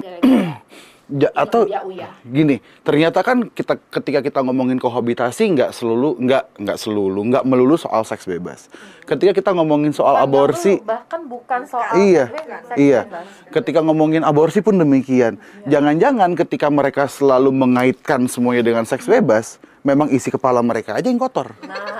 [0.00, 0.60] Gara-gara
[1.04, 2.08] Ja- atau Ya, Uya.
[2.24, 7.76] gini, ternyata kan kita ketika kita ngomongin kohabitasi nggak selulu nggak nggak selulu nggak melulu
[7.76, 8.72] soal seks bebas.
[9.04, 13.00] Ketika kita ngomongin soal Bukan aborsi, dulu, bahkan bukan soal Iya, seks iya.
[13.04, 13.26] bebas.
[13.52, 15.36] Ketika ngomongin aborsi pun demikian.
[15.68, 21.20] Jangan-jangan ketika mereka selalu mengaitkan semuanya dengan seks bebas, memang isi kepala mereka aja yang
[21.20, 21.52] kotor.
[21.60, 21.93] Nah,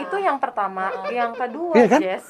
[0.00, 0.90] itu yang pertama.
[1.08, 2.00] Yang kedua, Iya kan?
[2.00, 2.24] Jess,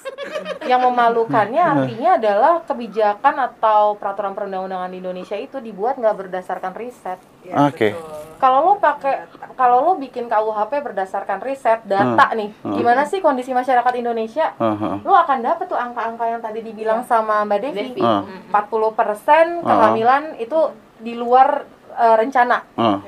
[0.65, 7.19] yang memalukannya artinya adalah kebijakan atau peraturan perundang-undangan di Indonesia itu dibuat nggak berdasarkan riset.
[7.49, 7.97] Oke.
[8.39, 9.27] Kalau lo pakai,
[9.59, 14.55] kalau lo bikin KUHP berdasarkan riset data nih, gimana sih kondisi masyarakat Indonesia?
[14.55, 15.03] Aha.
[15.03, 18.03] Lo akan dapet tuh angka-angka yang tadi dibilang sama Mbak Devi.
[18.03, 18.23] Ah.
[18.55, 20.71] 40% kehamilan itu
[21.03, 21.67] di luar
[21.99, 22.63] eh, rencana.
[22.79, 23.03] Ah.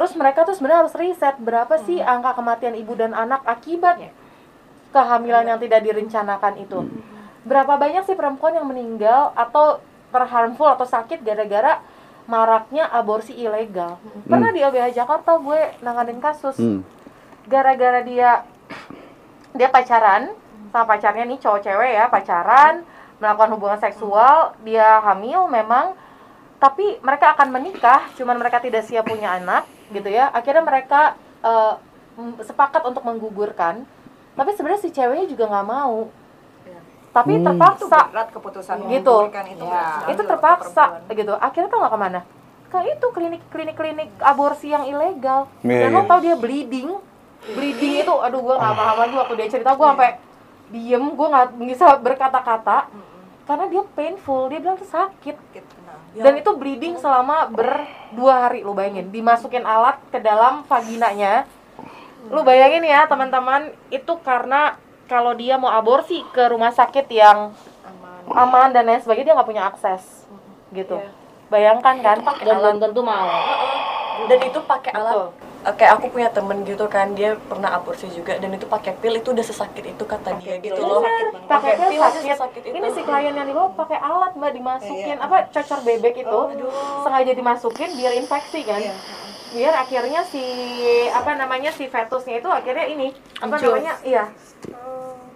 [0.00, 4.00] Terus mereka tuh sebenarnya harus riset berapa sih angka kematian ibu dan anak akibat
[4.96, 6.88] kehamilan yang tidak direncanakan itu.
[7.44, 9.76] Berapa banyak sih perempuan yang meninggal atau
[10.08, 11.84] terharmful atau sakit gara-gara
[12.24, 14.00] maraknya aborsi ilegal.
[14.24, 16.56] Pernah di LBH Jakarta gue nanganin kasus.
[16.56, 16.80] Hmm.
[17.44, 18.46] gara-gara dia
[19.52, 20.32] dia pacaran
[20.70, 22.86] sama pacarnya nih cowok cewek ya pacaran
[23.18, 25.98] melakukan hubungan seksual dia hamil memang
[26.62, 30.30] tapi mereka akan menikah cuman mereka tidak siap punya anak gitu ya.
[30.30, 31.14] Akhirnya mereka
[32.16, 33.84] m- sepakat untuk menggugurkan.
[34.34, 36.08] Tapi sebenarnya si ceweknya juga nggak mau.
[37.10, 37.98] Tapi itu terpaksa.
[38.14, 38.94] Berat keputusan Gitu.
[38.94, 39.50] itu sekali
[40.14, 41.34] itu terpaksa gitu.
[41.36, 42.20] Akhirnya tau nggak ke mana.
[42.70, 45.50] Ke itu klinik klinik klinik aborsi yang ilegal.
[45.66, 46.08] Iya, dan lo iya.
[46.08, 46.88] tau dia bleeding?
[47.50, 49.74] Bleeding itu aduh gue nggak paham lagi waktu dia cerita.
[49.74, 50.10] Gue sampai
[50.70, 52.86] diem gue nggak bisa berkata-kata.
[53.42, 55.34] Karena dia painful dia bilang tuh sakit.
[55.50, 55.74] Gitu.
[56.16, 59.10] Dan itu bleeding selama berdua hari lu bayangin.
[59.14, 61.46] Dimasukin alat ke dalam vaginanya.
[62.28, 64.74] Lu bayangin ya teman-teman itu karena
[65.06, 67.54] kalau dia mau aborsi ke rumah sakit yang
[68.30, 70.26] aman, dan lain sebagainya dia nggak punya akses
[70.70, 70.98] gitu.
[71.50, 73.26] Bayangkan kan Dan belum tentu mau.
[74.20, 78.48] dan itu pakai alat Oke, aku punya temen gitu kan, dia pernah aborsi juga dan
[78.56, 81.04] itu pakai pil itu udah sesakit itu kata dia gitu loh.
[81.44, 82.32] pakai pil sakit.
[82.32, 82.74] sesakit itu.
[82.80, 86.40] Ini si klien yang dibawa pakai alat mbak dimasukin apa cocor bebek itu
[87.04, 88.80] sengaja dimasukin biar infeksi kan.
[89.52, 90.44] Biar akhirnya si
[91.12, 93.12] apa namanya si fetusnya itu akhirnya ini
[93.44, 93.76] apa Hancur.
[93.76, 94.24] namanya iya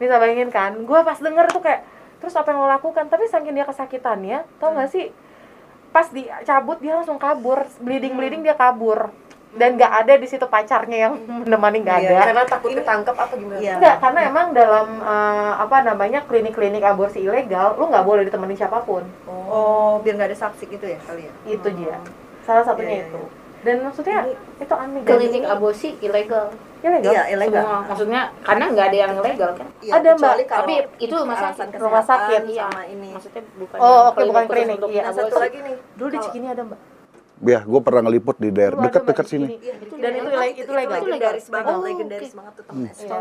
[0.01, 0.73] bisa bayangin kan.
[0.89, 1.85] Gue pas denger tuh kayak
[2.25, 5.13] terus apa yang lo lakukan tapi saking dia kesakitannya tau nggak sih
[5.93, 9.13] pas dicabut dia langsung kabur bleeding bleeding dia kabur
[9.55, 11.15] dan nggak ada di situ pacarnya yang
[11.47, 13.61] menemani nggak ada Karena takut ketangkep apa gimana?
[13.63, 13.75] Iya.
[13.79, 18.83] Enggak, karena emang dalam eh, apa namanya klinik-klinik aborsi ilegal, lu nggak boleh ditemani siapa
[18.83, 19.07] pun.
[19.29, 22.01] oh biar nggak ada saksi gitu ya kali ya Itu dia.
[22.43, 23.23] Salah satunya Iya, iya, itu.
[23.65, 24.17] Dan maksudnya
[24.61, 25.01] itu aneh?
[25.09, 26.53] Klinik aborsi ilegal.
[26.85, 27.13] ilegal.
[27.17, 27.81] iya ilegal Semua.
[27.89, 29.69] Maksudnya karena nggak ada yang legal kan?
[29.81, 30.35] Iya, Ada, Mbak.
[30.45, 31.49] Tapi itu rumah sakit.
[31.49, 32.67] alasan Rumah sakit, kesehatan iya.
[32.69, 35.03] sama ini Maksudnya bukan Oh, oke, bukan khusus klinik, iya.
[35.09, 36.81] nah satu lagi nih Dulu di Cikini ada, Mbak.
[37.45, 39.47] Ya, gue pernah ngeliput di daerah dekat-dekat sini.
[39.61, 41.01] Iya, Dan itu itu, itu legal.
[41.05, 42.39] legendaris banget Oh, legendaris oke.
[42.41, 42.65] banget tuh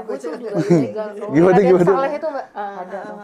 [0.07, 1.07] Gue juga ilegal.
[1.31, 1.83] Gimana, gimana?
[1.83, 2.45] Saleh itu, Mbak.
[2.55, 2.81] Ah.
[2.83, 2.99] Ada.
[3.03, 3.15] tuh.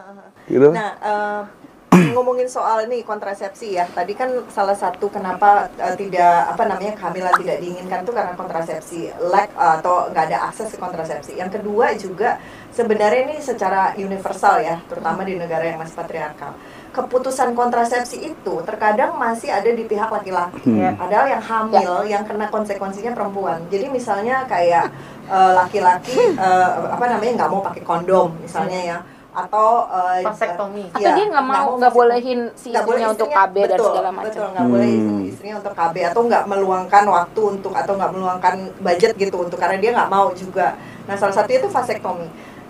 [0.50, 0.70] Gitu.
[0.76, 1.42] Nah, eh,
[2.14, 3.90] ngomongin soal ini kontrasepsi ya.
[3.90, 9.10] Tadi kan salah satu kenapa eh, tidak apa namanya kehamilan tidak diinginkan tuh karena kontrasepsi
[9.26, 11.32] lack eh, atau nggak ada akses ke kontrasepsi.
[11.40, 12.38] Yang kedua juga
[12.70, 16.54] sebenarnya ini secara universal ya, terutama di negara yang masih patriarkal.
[16.90, 20.66] Keputusan kontrasepsi itu terkadang masih ada di pihak laki-laki.
[20.66, 20.98] Iya.
[20.98, 23.62] Padahal yang hamil yang kena konsekuensinya perempuan.
[23.70, 24.90] Jadi misalnya kayak
[25.26, 30.90] eh, laki-laki eh, apa namanya nggak mau pakai kondom misalnya ya atau eh, Vasektomi.
[30.90, 33.70] eh, Atau dia nggak mau nggak bolehin si nggak boleh istrinya untuk istrinya, KB dan
[33.70, 34.26] betul, segala macam.
[34.34, 35.22] Betul, nggak boleh Hmm.
[35.30, 39.78] istrinya untuk KB atau nggak meluangkan waktu untuk atau nggak meluangkan budget gitu untuk karena
[39.78, 40.74] dia nggak mau juga.
[41.06, 42.26] Nah salah satu itu vasektomi.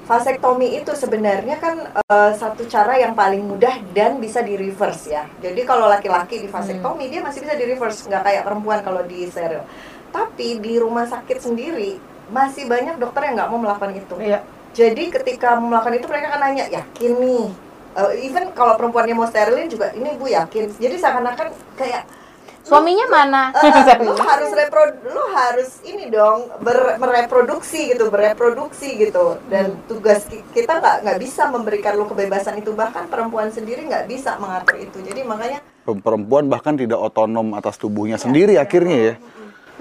[0.09, 5.29] Vasektomi itu sebenarnya kan eh, satu cara yang paling mudah dan bisa di reverse ya.
[5.37, 9.29] Jadi kalau laki-laki di vasektomi dia masih bisa di reverse, nggak kayak perempuan kalau di
[9.29, 9.61] steril.
[10.09, 12.01] Tapi di rumah sakit sendiri
[12.33, 14.15] masih banyak dokter yang nggak mau melakukan itu.
[14.17, 14.41] Iya.
[14.73, 17.45] Jadi ketika melakukan itu mereka akan nanya, yakin nih?
[17.93, 20.73] Eh, even kalau perempuannya mau sterilin juga, ini bu yakin.
[20.73, 22.09] Jadi seakan-akan kayak
[22.69, 23.43] Suaminya mana?
[23.51, 29.41] eh, lu harus repro, lu harus ini dong ber, mereproduksi gitu, bereproduksi gitu.
[29.49, 32.71] Dan tugas ki- kita nggak nggak bisa memberikan lu kebebasan itu.
[32.71, 35.01] Bahkan perempuan sendiri nggak bisa mengatur itu.
[35.01, 39.13] Jadi makanya Perempuan bahkan tidak otonom atas tubuhnya sendiri akhirnya ya.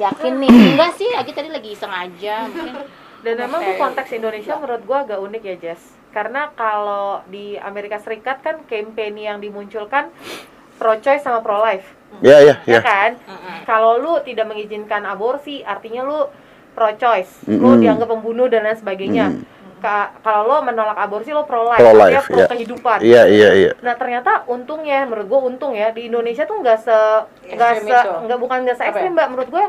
[0.01, 0.49] Yakin nih?
[0.49, 2.49] Enggak sih, lagi tadi lagi iseng aja.
[2.49, 3.77] Mungkin Dan memang Steril.
[3.77, 5.83] konteks Indonesia menurut gua agak unik ya, Jess.
[6.09, 10.09] Karena kalau di Amerika Serikat kan campaign yang dimunculkan
[10.79, 11.98] pro choice sama pro life.
[12.19, 12.81] Ya, ya, ya ya.
[12.81, 13.11] kan?
[13.63, 16.27] Kalau lu tidak mengizinkan aborsi, artinya lu
[16.73, 17.81] pro choice, lu Mm-mm.
[17.81, 19.27] dianggap pembunuh dan lain sebagainya.
[19.31, 19.43] Mm.
[19.79, 22.47] ka- kalau lo menolak aborsi lo pro life, Pro-life, artinya pro ya.
[22.51, 22.99] kehidupan.
[22.99, 23.73] Iya, iya, iya.
[23.79, 26.99] Nah ternyata untungnya menurut gue untung ya di Indonesia tuh nggak se
[27.47, 28.11] nggak Ekstrim se itu.
[28.27, 29.15] nggak bukan nggak se ekstrim ya?
[29.15, 29.65] mbak menurut gue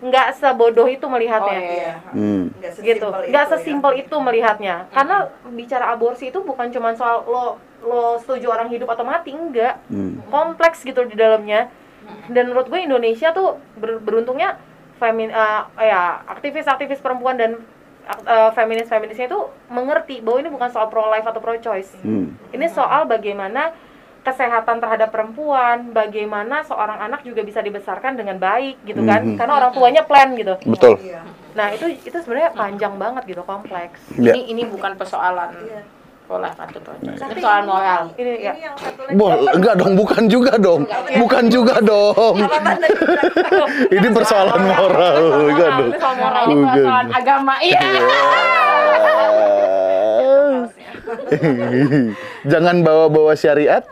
[0.00, 1.92] nggak sebodoh itu melihatnya Oh, iya.
[2.14, 2.44] Hmm.
[2.54, 3.52] Nggak gitu sesimpel nggak itu ya.
[3.52, 5.16] sesimpel itu melihatnya karena
[5.50, 10.20] bicara aborsi itu bukan cuma soal lo lo setuju orang hidup atau mati enggak Hmm.
[10.26, 11.68] kompleks gitu di dalamnya
[12.26, 14.60] dan menurut gue Indonesia tuh ber- beruntungnya
[14.96, 17.56] femin eh, ya aktivis-aktivis perempuan dan
[18.06, 22.36] eh, feminis-feminisnya itu mengerti bahwa ini bukan soal pro life atau pro choice Hmm.
[22.50, 23.72] ini soal bagaimana
[24.20, 29.40] kesehatan terhadap perempuan, bagaimana seorang anak juga bisa dibesarkan dengan baik gitu kan, Mhm.
[29.40, 30.60] karena orang tuanya plan gitu.
[30.60, 31.00] Betul.
[31.00, 31.24] Iya.
[31.56, 33.96] Nah itu itu sebenarnya panjang banget gitu, kompleks.
[34.12, 34.36] Ya.
[34.36, 35.80] Ini ini bukan persoalan Iya.
[36.30, 37.10] Pro life atau pro choice.
[37.10, 38.02] Ini Tapi persoalan moral.
[38.14, 38.52] Ini ya.
[38.54, 39.18] Ini yang satu lagi.
[39.18, 40.86] Boh, enggak dong, bukan juga dong.
[41.18, 42.34] Bukan juga dong.
[43.98, 45.18] Ini persoalan moral,
[45.50, 45.90] enggak dong.
[45.90, 46.42] Ini soal moral.
[46.46, 47.54] Ini persoalan agama.
[47.58, 47.82] Iya.
[52.52, 53.82] Jangan bawa-bawa syariat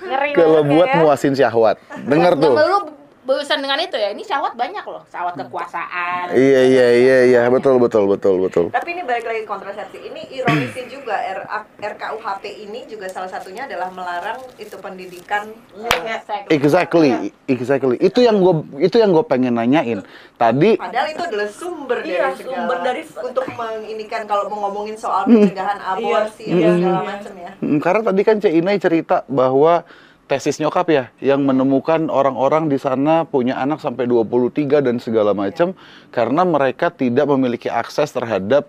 [0.00, 0.96] Ngeri kalau buat ya.
[1.04, 1.76] muasin syahwat.
[2.08, 2.56] Dengar tuh.
[2.56, 2.78] Lu
[3.22, 4.10] berurusan dengan itu ya.
[4.10, 5.02] Ini syahwat banyak loh.
[5.06, 6.34] Syahwat kekuasaan.
[6.34, 8.64] Iya iya iya iya betul betul betul betul.
[8.68, 9.98] Tapi ini balik lagi ke kontrasepsi.
[10.02, 16.50] Ini ironisnya juga RA RKUHP ini juga salah satunya adalah melarang itu pendidikan eh, Seks.
[16.50, 17.96] Exactly, exactly.
[17.98, 20.02] Itu yang gue itu yang gue pengen nanyain.
[20.34, 24.98] Tadi Padahal itu adalah sumber Iya, dari segala sumber dari- untuk menginikan kalau mau ngomongin
[24.98, 27.06] soal pencegahan aborsi Iya, dan segala iya.
[27.06, 27.50] macam ya.
[27.62, 29.86] Mm, Karena tadi kan Cek Inai cerita bahwa
[30.32, 35.76] tesis nyokap ya yang menemukan orang-orang di sana punya anak sampai 23 dan segala macam
[36.08, 38.64] karena mereka tidak memiliki akses terhadap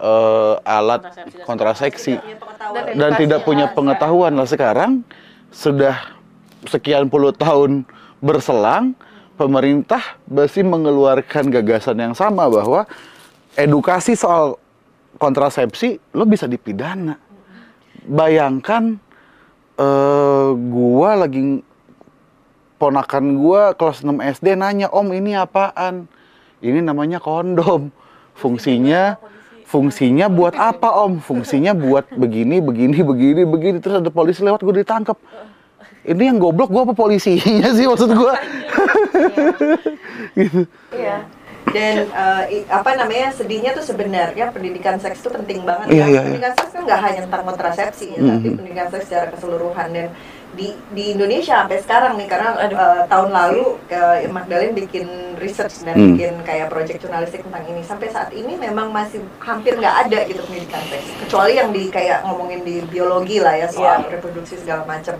[0.00, 1.04] eh, alat
[1.44, 2.16] Kontrasepsi.
[2.16, 4.32] Dan dan tidak ya, punya pengetahuan.
[4.32, 5.04] Lah sekarang
[5.52, 6.16] sudah
[6.72, 7.84] sekian puluh tahun
[8.24, 8.96] berselang
[9.36, 12.88] pemerintah masih mengeluarkan gagasan yang sama bahwa
[13.60, 14.56] edukasi soal
[15.20, 17.20] kontrasepsi lo bisa dipidana.
[18.08, 19.03] Bayangkan
[19.74, 21.62] eh gua lagi
[22.78, 26.06] ponakan gua kelas 6 SD nanya om ini apaan?
[26.64, 27.92] Ini namanya kondom.
[28.34, 29.18] Fungsinya
[29.68, 31.22] fungsinya buat apa om?
[31.22, 33.76] Fungsinya buat begini begini begini begini.
[33.78, 35.18] Terus ada polisi lewat gue ditangkap
[36.04, 38.36] ini yang goblok gua apa polisinya sih maksud gua?
[40.92, 41.16] Iya.
[41.74, 42.06] Dan
[42.46, 46.06] i- apa namanya sedihnya tuh sebenarnya pendidikan seks itu penting banget Iya, kan.
[46.06, 46.20] iya, iya.
[46.22, 48.56] pendidikan seks kan nggak hanya tentang kontrasepsi ya, tapi Mhm.
[48.56, 50.08] pendidikan seks secara keseluruhan dan
[50.54, 52.70] di di Indonesia sampai sekarang nih karena eh,
[53.04, 56.14] tahun lalu eh, Magdalene bikin research dan Hmm.
[56.14, 60.46] bikin kayak project jurnalistik tentang ini sampai saat ini memang masih hampir nggak ada gitu
[60.46, 65.18] pendidikan seks kecuali yang di kayak ngomongin di biologi lah ya soal reproduksi segala macam.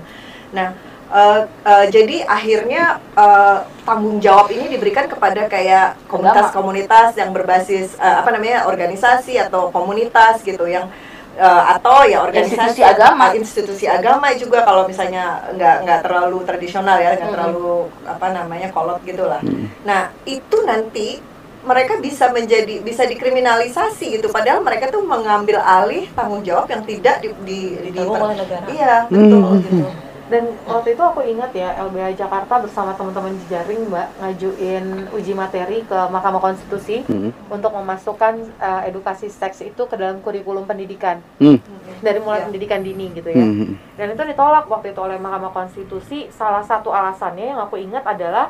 [0.55, 0.71] Nah
[1.11, 8.17] eh, eh, jadi akhirnya eh, tanggung jawab ini diberikan kepada kayak komunitas-komunitas yang berbasis eh,
[8.17, 10.89] apa namanya organisasi atau komunitas gitu yang
[11.35, 13.25] eh, atau ya organisasi Institusi agama.
[13.35, 19.03] institusi agama juga kalau misalnya nggak nggak terlalu tradisional ya nggak terlalu apa namanya kolot
[19.03, 19.43] gitulah.
[19.83, 21.21] Nah itu nanti
[21.65, 27.25] mereka bisa menjadi bisa dikriminalisasi gitu padahal mereka tuh mengambil alih tanggung jawab yang tidak
[27.25, 28.65] di, di, di- Ditanggung oleh negara.
[28.69, 29.89] iya betul gitu
[30.25, 35.85] Dan waktu itu aku ingat ya LBH Jakarta bersama teman-teman jejaring Mbak ngajuin uji materi
[35.85, 37.29] ke Mahkamah Konstitusi Hmm.
[37.47, 41.61] untuk memasukkan eh, edukasi seks itu ke dalam kurikulum pendidikan Hmm.
[42.01, 42.47] dari mulai Iya.
[42.49, 43.37] pendidikan dini gitu ya.
[43.39, 43.77] Hmm.
[43.95, 46.27] Dan itu ditolak waktu itu oleh Mahkamah Konstitusi.
[46.31, 48.49] Salah satu alasannya yang aku ingat adalah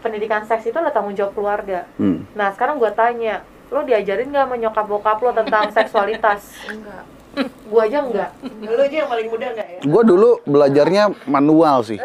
[0.00, 1.86] pendidikan seks itu adalah tanggung jawab keluarga.
[1.94, 2.26] Hmm.
[2.34, 3.40] Nah sekarang gue tanya,
[3.70, 6.42] lo diajarin nggak sama nyokap bokap lo tentang seksualitas?
[6.66, 7.13] enggak
[7.64, 8.30] Gue aja enggak.
[8.60, 11.98] lu aja yang paling muda nggak ya Gue dulu belajarnya manual sih.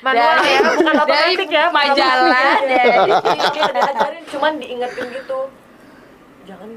[0.00, 0.98] Manual Dari- ya, bukan dari
[1.34, 1.64] otomatik ya.
[1.70, 3.10] majalah dari
[3.52, 5.38] Iya, diajarin cuman diingetin gitu
[6.42, 6.70] jangan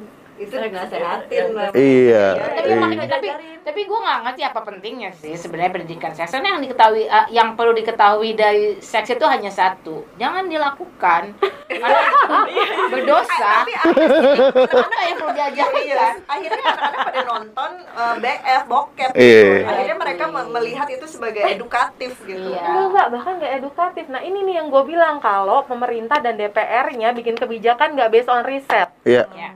[0.44, 2.26] itu dinasehatin lah Iya.
[2.36, 2.76] tapi iya.
[2.78, 3.28] makanya tapi
[3.64, 7.50] tapi gue nggak ngerti apa pentingnya sih sebenarnya pendidikan seks karena yang diketahui eh, yang
[7.54, 11.32] perlu diketahui dari seks itu hanya satu jangan dilakukan
[11.66, 12.00] karena
[12.92, 19.44] berdosa karena yang perlu diajarkan akhirnya anak-anak pada nonton uh, BF bokep Iya.
[19.54, 19.66] gitu.
[19.66, 22.60] akhirnya mereka me- melihat itu sebagai edukatif gitu Iya.
[22.64, 24.06] Enggak, enggak, bahkan nggak edukatif.
[24.08, 28.44] Nah ini nih yang gue bilang kalau pemerintah dan DPR-nya bikin kebijakan nggak based on
[28.44, 28.90] riset.
[29.04, 29.26] Iya.
[29.34, 29.50] ya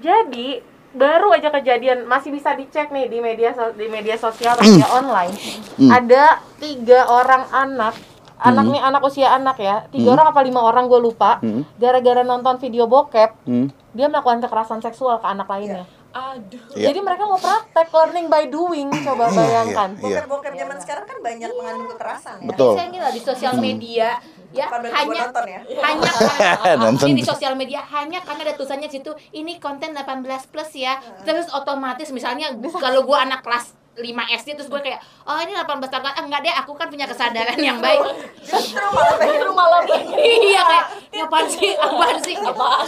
[0.00, 0.48] Jadi
[0.90, 4.88] baru aja kejadian masih bisa dicek nih di media so- di media sosial atau media
[4.90, 5.34] online.
[5.78, 6.24] Ada
[6.58, 7.94] tiga orang anak,
[8.36, 11.38] anak nih anak usia anak ya, tiga orang apa lima orang gue lupa.
[11.38, 11.62] Hmm.
[11.76, 13.70] Gara-gara nonton video bokep, Hmm.
[13.92, 15.86] dia melakukan kekerasan seksual ke anak lainnya.
[16.10, 16.90] aduh Iya.
[16.90, 19.94] Jadi mereka mau praktek learning by doing, coba bayangkan.
[19.94, 20.26] Iya.
[20.26, 22.72] bokep-bokep zaman sekarang kan banyak mengandung kekerasan ya Betul.
[22.74, 24.18] saya kira di sosial media
[24.50, 25.60] ya Bukan hanya nonton ya.
[25.86, 26.10] hanya
[26.66, 27.06] karena Nonton.
[27.06, 30.98] ini di sosial media hanya karena ada tulisannya di situ ini konten 18 plus ya.
[31.22, 34.06] Terus otomatis misalnya kalau gua anak kelas 5
[34.40, 36.02] SD terus gue kayak oh ini 18 tahun.
[36.06, 38.00] Ah, enggak deh aku kan punya kesadaran yang baik.
[38.40, 39.82] Justru malah pengen Lu malah
[40.16, 41.70] iya kayak "Ini apaan sih?
[41.74, 42.34] Apaan sih?
[42.38, 42.86] Apaan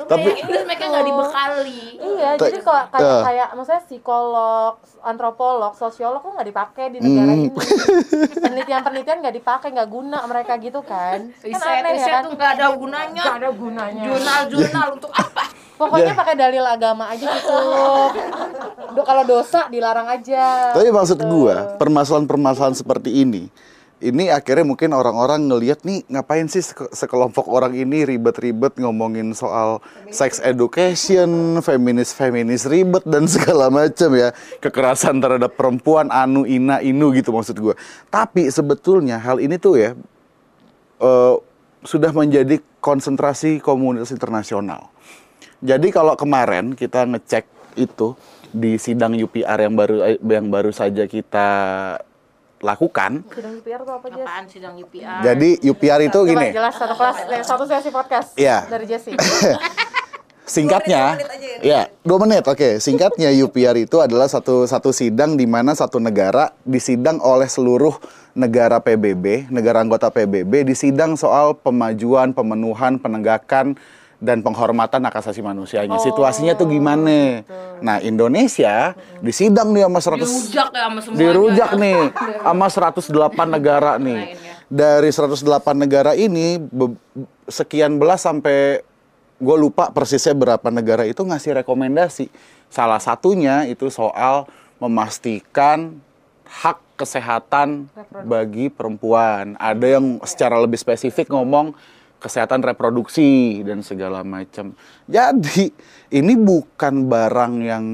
[0.00, 3.22] Tapi- terus mereka nggak dibekali Iya, Ta- jadi kalau kayak eh.
[3.22, 7.40] kayak maksudnya psikolog, antropolog, sosiolog kok nggak dipakai di negara Hmm.
[7.40, 7.48] ini.
[8.34, 11.30] Penelitian-penelitian nggak dipakai, nggak guna mereka gitu kan.
[11.30, 12.22] kan riset aneh riset ya kan?
[12.24, 14.02] tuh nggak ada gunanya Nggak ada gunanya.
[14.04, 15.42] jurnal jurnal untuk apa
[15.78, 16.18] Pokoknya Ya.
[16.18, 17.58] pakai dalil agama aja gitu.
[18.90, 20.74] Do- kalau dosa dilarang aja.
[20.74, 21.30] Tapi maksud Gitu.
[21.30, 23.46] gua, permasalahan-permasalahan seperti ini,
[23.98, 29.82] ini akhirnya mungkin orang-orang ngelihat nih ngapain sih seke- sekelompok orang ini ribet-ribet ngomongin soal
[30.14, 34.30] sex education, feminis-feminis ribet dan segala macam ya,
[34.62, 37.74] kekerasan terhadap perempuan, anu, ina, inu gitu maksud gua.
[38.06, 39.90] Tapi sebetulnya hal ini tuh ya
[41.02, 41.34] eh,
[41.82, 44.94] sudah menjadi konsentrasi komunitas internasional.
[45.58, 48.14] Jadi kalau kemarin kita ngecek itu
[48.54, 51.48] di sidang UPR yang baru yang baru saja kita
[52.58, 53.22] lakukan.
[53.30, 54.26] Sidang UPR apa Jess?
[54.26, 58.28] apaan sidang UPR Jadi UPR itu Coba gini, jelas satu kelas, eh, satu sesi podcast
[58.34, 58.66] Iya.
[58.66, 59.14] dari Jesse.
[60.48, 61.20] singkatnya,
[61.60, 62.80] ya dua menit, oke.
[62.80, 67.92] Singkatnya UPR itu adalah satu satu sidang di mana satu negara disidang oleh seluruh
[68.32, 73.76] negara PBB, negara anggota PBB, disidang soal pemajuan, pemenuhan, penegakan
[74.18, 75.98] dan penghormatan hak asasi manusianya.
[76.02, 77.46] Situasinya tuh gimana?
[77.78, 82.00] Nah, Indonesia disidang nih sama 100 dirujak ya sama semuanya dirujak nih
[82.46, 82.66] sama
[83.46, 84.20] 108 negara nih.
[84.68, 85.38] Dari 108
[85.78, 86.98] negara ini be-
[87.48, 88.82] sekian belas sampai
[89.38, 92.26] gue lupa persisnya berapa negara itu ngasih rekomendasi.
[92.68, 94.50] Salah satunya itu soal
[94.82, 96.02] memastikan
[96.44, 97.86] hak kesehatan
[98.26, 99.54] bagi perempuan.
[99.62, 101.72] Ada yang secara lebih spesifik ngomong
[102.18, 104.74] kesehatan reproduksi dan segala macam.
[105.06, 105.70] Jadi
[106.14, 107.84] ini bukan barang yang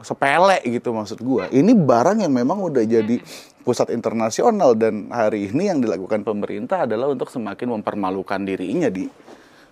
[0.00, 1.48] sepele gitu maksud gua.
[1.48, 3.20] Ini barang yang memang udah jadi
[3.64, 9.08] pusat internasional dan hari ini yang dilakukan pemerintah adalah untuk semakin mempermalukan dirinya di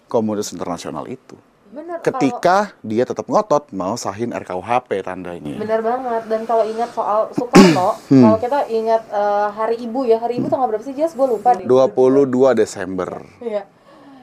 [0.09, 1.52] komunitas internasional itu.
[1.73, 5.57] Bener, kalau- Ketika dia tetap ngotot mau sahin RKUHP tandanya.
[5.57, 8.23] Bener banget dan kalau ingat soal Soekarno, Hmm.
[8.23, 11.17] kalau kita ingat eh, Hari Ibu ya, Hari Ibu tanggal berapa sih Jess?
[11.17, 11.65] Gue lupa deh.
[11.65, 13.25] 22 Desember.
[13.41, 13.65] Iya.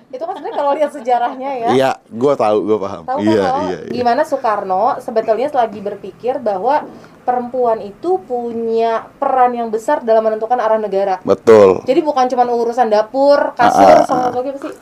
[0.10, 1.68] Itu kan sebenarnya kalau lihat sejarahnya ya.
[1.70, 3.02] Iya, gua tahu, gua paham.
[3.06, 3.91] Tahu kan Iya, kalau iya, iya.
[3.93, 6.82] gimana Soekarno sebetulnya lagi berpikir bahwa
[7.22, 11.22] perempuan itu punya peran yang besar dalam menentukan arah negara.
[11.22, 11.86] Betul.
[11.86, 14.74] Jadi bukan cuma urusan dapur, Ah, ah, kasur, sama apa sih?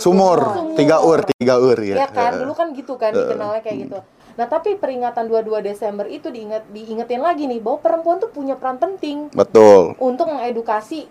[0.00, 0.40] Sumur,
[0.74, 2.04] tiga ur, tiga ur ya.
[2.04, 4.00] Iya kan, dulu kan gitu kan dikenalnya kayak gitu.
[4.40, 8.80] Nah, tapi peringatan 22 Desember itu diingat diingetin lagi nih bahwa perempuan tuh punya peran
[8.80, 9.92] penting Betul.
[10.00, 11.04] untuk mengedukasi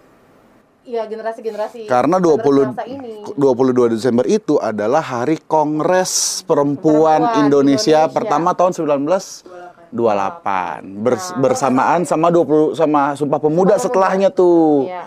[0.90, 3.22] ya generasi-generasi Karena 20 generasi bangsa ini.
[3.38, 8.18] 22 Desember itu adalah Hari Kongres Perempuan, Perempuan Indonesia, Indonesia.
[8.18, 10.82] pertama tahun 1928.
[11.06, 14.90] Bers- bersamaan sama 20 sama Sumpah Pemuda Sumpah setelahnya tuh.
[14.90, 15.06] Iya.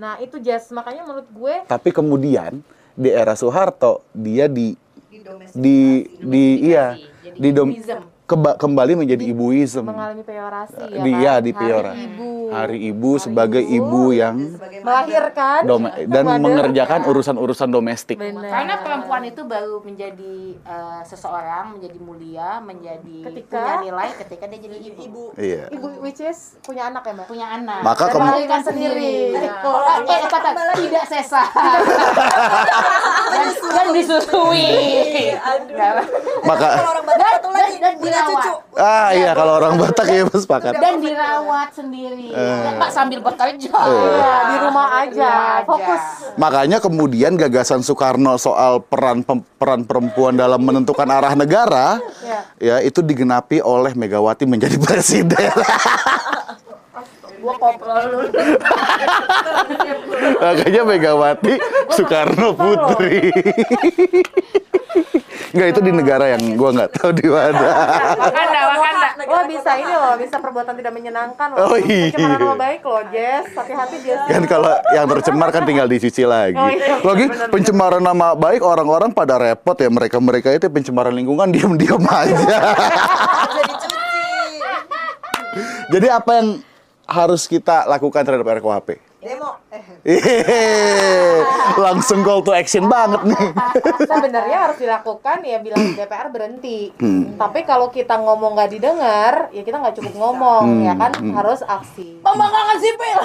[0.00, 2.64] Nah, itu Jess, makanya menurut gue Tapi kemudian
[3.00, 4.76] di era Soeharto dia di
[5.08, 5.56] Didomestikasi.
[5.56, 5.80] di
[6.20, 6.94] di iya
[7.40, 7.72] di dom.
[8.30, 9.82] Keba- kembali menjadi ibuism.
[9.82, 11.18] mengalami peorasi ya Di- kan?
[11.18, 11.92] iya, di Hari peora.
[11.92, 12.28] Ibu.
[12.50, 15.60] Hari Ibu sebagai ibu yang Sebagai melahirkan
[16.04, 16.42] dan mother.
[16.42, 18.18] mengerjakan urusan-urusan domestik.
[18.18, 18.42] Benar.
[18.42, 24.58] Karena perempuan itu baru menjadi eh, seseorang, menjadi mulia, menjadi Ketika- punya nilai ketika dia
[24.58, 24.98] jadi ibu.
[25.00, 25.24] ibu.
[25.36, 25.70] Iya.
[25.70, 27.26] Ibu which is punya anak ya, Mbak?
[27.28, 27.80] Punya anak.
[27.82, 29.14] Maka Dan melahirkan sendiri.
[29.30, 29.46] Nah.
[30.02, 31.42] Eh, eh, kata tidak sesa.
[33.30, 34.66] dan, dan disusui.
[35.70, 35.92] Nggak.
[36.42, 38.42] Maka Kalau orang Batak satu lagi dan punya dirawat.
[38.42, 38.52] cucu.
[38.76, 40.72] ah iya kalau orang Batak ya sepakat.
[40.74, 42.28] dan dirawat sendiri.
[42.28, 42.74] Eh.
[42.74, 43.70] Pak sambil bekerja.
[43.70, 45.64] Iya, di rumah aja, aja.
[45.64, 46.02] fokus.
[46.34, 49.22] Makanya kemudian gagasan Soekarno soal peran
[49.54, 52.76] peran perempuan dalam menentukan arah negara ya Ya.
[52.80, 55.50] itu digenapi oleh Megawati menjadi presiden.
[57.40, 58.20] Gua koprol lu.
[60.44, 61.54] Makanya Megawati
[61.96, 63.32] Soekarno Putri.
[65.50, 67.68] Enggak itu di negara yang gua nggak tahu di mana.
[68.20, 69.08] Wakanda, Wakanda.
[69.30, 71.70] Wah bisa ini loh, bisa perbuatan tidak menyenangkan loh.
[71.70, 72.10] Oh, iya.
[72.10, 73.46] Pencemaran nama baik loh, Jess.
[73.54, 74.26] Hati-hati Jess.
[74.26, 76.58] Kan kalau yang tercemar kan tinggal dicuci lagi.
[76.58, 82.02] Oh, iya, Lagi pencemaran nama baik orang-orang pada repot ya mereka-mereka itu pencemaran lingkungan diam-diam
[82.04, 82.36] aja.
[85.90, 86.48] Jadi apa yang
[87.10, 89.09] harus kita lakukan terhadap RKUHP?
[89.20, 89.52] Demo.
[89.68, 89.84] Eh.
[91.76, 93.52] Langsung call to action banget nih.
[94.10, 96.88] sebenarnya harus dilakukan ya bilang DPR berhenti.
[96.96, 97.36] Hmm.
[97.36, 101.60] Tapi kalau kita ngomong nggak didengar, ya kita nggak cukup ngomong, Hmm, ya kan harus
[101.60, 102.24] aksi.
[102.24, 103.18] Pembangkangan sipil.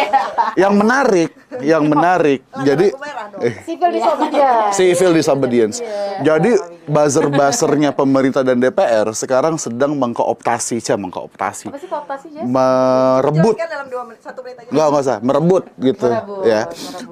[0.62, 1.30] Yang menarik,
[1.62, 2.40] yang menarik.
[2.62, 2.86] Jadi
[3.32, 3.42] dong.
[3.64, 4.74] Civil disobedience.
[4.76, 5.76] civil disobedience.
[6.20, 6.52] Jadi
[6.86, 11.70] buzzer-buzzernya pemerintah dan DPR sekarang sedang mengkooptasi, cah mengkooptasi.
[11.70, 12.44] Apa sih kooptasi Jess?
[12.46, 14.68] Merebut Jelaskan dalam dua menit, satu menit aja.
[14.70, 15.18] Enggak, enggak usah.
[15.32, 16.08] Merebut gitu.
[16.12, 16.62] Merebut, ya.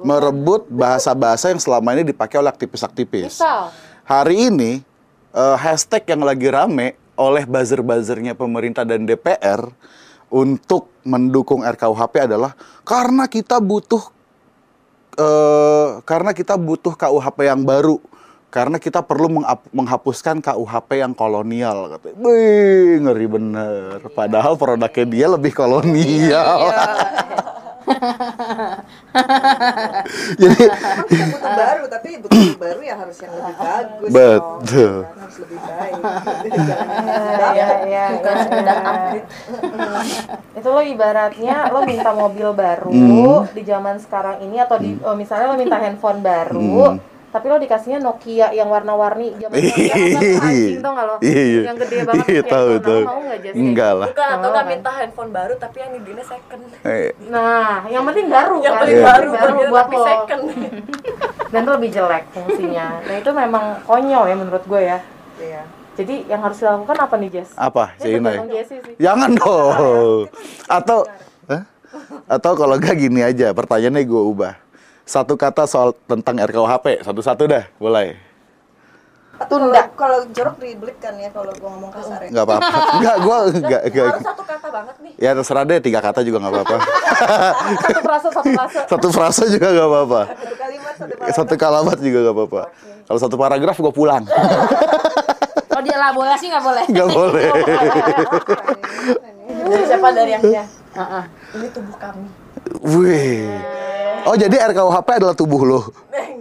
[0.05, 0.61] merebut.
[0.69, 3.41] Bahasa-bahasa yang selama ini dipakai oleh aktivis-aktivis.
[4.05, 4.85] Hari ini
[5.33, 9.65] eh, hashtag yang lagi rame oleh buzzer-buzzernya pemerintah dan DPR
[10.29, 12.53] untuk mendukung RKUHP adalah
[12.85, 14.05] karena kita butuh
[15.17, 17.97] eh, karena kita butuh KUHP yang baru.
[18.51, 19.31] Karena kita perlu
[19.71, 22.19] menghapuskan KUHP yang kolonial katanya.
[22.19, 23.97] Wih, ngeri bener.
[24.11, 26.67] Padahal produknya dia lebih kolonial.
[30.41, 34.09] Jadi Emang kita butuh baru, tapi butuh baru ya harus yang lebih bagus.
[34.11, 34.95] Betul.
[35.01, 35.19] dong.
[35.19, 36.01] Harus lebih baik.
[37.59, 38.43] ya, ya, bukan ya.
[38.43, 39.27] sekedar upgrade
[40.59, 43.47] itu lo ibaratnya lo minta mobil baru Hmm.
[43.51, 47.10] di zaman sekarang ini atau di oh, misalnya lo minta handphone baru Hmm.
[47.31, 49.79] Tapi lo dikasihnya Nokia yang warna-warni zaman kan
[50.45, 51.61] anjing tau gak lo Iya, iya.
[51.63, 52.91] yang gede banget Iya, tahu, tahu.
[52.93, 53.55] lo mau nggak Jess?
[53.55, 54.07] Enggak lah.
[54.11, 58.55] bukan atau nggak minta handphone baru tapi yang dibelinya second Eh, nah yang penting baru
[58.59, 59.03] yang kan Iya.
[59.05, 60.41] baru baru buat lo second
[61.51, 64.99] dan itu lebih jelek fungsinya nah itu memang konyol ya menurut gue ya
[65.37, 65.61] Iya.
[65.93, 67.49] jadi yang harus dilakukan apa nih Jess?
[67.53, 70.27] apa tergantung Jessie sih Jangan dong.
[70.67, 70.99] Atau
[71.45, 71.63] Hah?
[72.27, 74.53] atau kalau enggak gini aja, pertanyaannya gue ubah.
[75.11, 78.15] Satu kata soal tentang RKUHP, satu-satu dah, mulai.
[79.51, 79.91] Tunda.
[79.99, 82.29] Kalau jorok ribet kan ya kalau gua ngomong kasar ya.
[82.31, 82.77] Enggak apa-apa.
[82.95, 84.07] Enggak, gue enggak, enggak.
[84.07, 86.77] harus satu kata banget nih Ya terserah deh, tiga kata juga nggak apa-apa.
[87.83, 90.21] satu frase satu frase Satu frase juga nggak apa-apa.
[90.31, 91.35] Satu kalimat, satu paragraf.
[91.35, 92.61] Satu kalimat juga nggak apa-apa.
[93.03, 94.23] Kalau satu paragraf gue pulang.
[95.67, 96.85] Kalau dielaborasi nggak boleh.
[96.87, 97.49] Nggak boleh.
[99.51, 100.63] dari siapa dari yang ya
[100.95, 101.23] Heeh.
[101.59, 102.40] ini tubuh kami
[102.81, 103.49] Wih.
[104.21, 105.79] Oh jadi RKUHP adalah tubuh lo?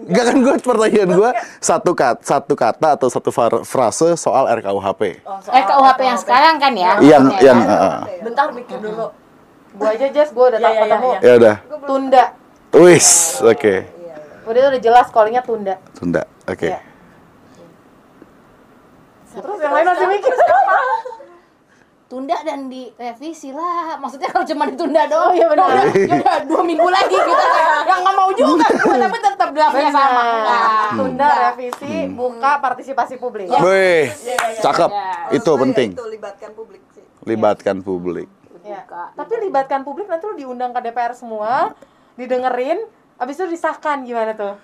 [0.05, 3.31] Enggak kan gue pertanyaan gue satu kata, satu kata atau satu
[3.63, 5.23] frase soal RKUHP.
[5.23, 6.93] oh, soal Eh KUHP yang sekarang kan ya?
[6.99, 7.71] Yang yang kan?
[7.71, 9.07] uh, bentar mikir dulu
[9.71, 11.19] gue aja Jess gue udah Ya, tak ya, ya, ketemu ya.
[11.21, 11.57] ya udah.
[11.87, 12.25] tunda
[12.73, 13.09] Wis,
[13.41, 13.75] oke.
[14.45, 16.67] udah udah jelas callingnya tunda Tunda, oke.
[16.67, 16.79] Iya.
[19.31, 20.33] terus yang lain masih mikir
[22.11, 23.95] Tunda dan direvisi lah.
[24.03, 25.31] Maksudnya kalau cuma ditunda doang.
[25.31, 25.67] Iya benar.
[25.71, 27.45] Udah, ya udah dua minggu lagi kita
[27.91, 30.23] yang nggak mau juga gua, tapi tetap draftnya sama.
[30.27, 30.67] Enggak.
[30.99, 34.11] tunda revisi buka partisipasi publik Wih,
[34.59, 34.91] cakep.
[34.91, 35.39] Ya.
[35.39, 35.95] Itu penting.
[35.95, 37.05] Itu libatkan publik sih.
[37.23, 38.29] Libatkan publik.
[38.61, 38.85] Ya.
[39.17, 41.73] tapi libatkan publik nanti lu diundang ke DPR semua
[42.15, 42.79] didengerin
[43.17, 44.55] abis itu disahkan gimana tuh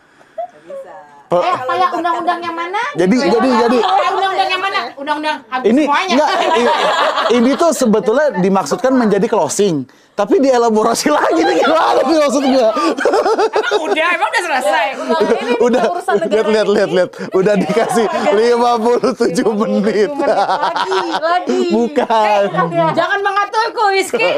[1.28, 2.78] Eh, kayak undang-undang yang mana?
[2.94, 4.80] Jadi jadi jadi Eh, undang-undang yang mana?
[4.94, 6.14] Undang-undang hampir ini semuanya.
[6.14, 6.74] enggak i-
[7.34, 9.82] ini tuh sebetulnya dimaksudkan menjadi closing.
[10.14, 12.68] Tapi dielaborasi lagi nih gimana nih maksud gua?
[12.72, 14.86] Emang udah, emang udah selesai.
[15.60, 20.08] Udah urusan negara lihat lihat lihat lihat udah dikasih 57 menit.
[20.16, 22.42] lagi lagi Bukan.
[22.94, 24.24] Jangan mengaturku, Rizky.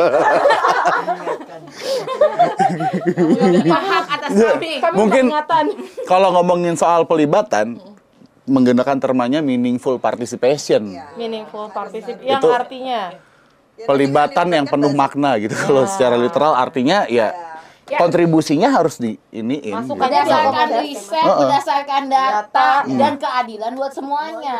[3.68, 4.72] Paham atas kami.
[4.80, 5.24] kami Mungkin
[6.04, 7.76] kalau ngomongin soal pelibatan
[8.46, 10.96] menggunakan termanya meaningful participation.
[11.14, 13.00] meaningful participation yang Itu- artinya
[13.78, 15.54] Ya, pelibatan tapi yang kan penuh makna gitu.
[15.54, 17.30] Kalau secara literal artinya ya
[17.88, 19.70] kontribusinya harus di iniin.
[19.72, 20.02] Masuk gitu.
[20.02, 20.82] Berdasarkan diakomodasi.
[20.84, 21.38] riset, Heeh.
[21.38, 22.70] berdasarkan data, Data.
[22.90, 24.56] dan keadilan buat semuanya.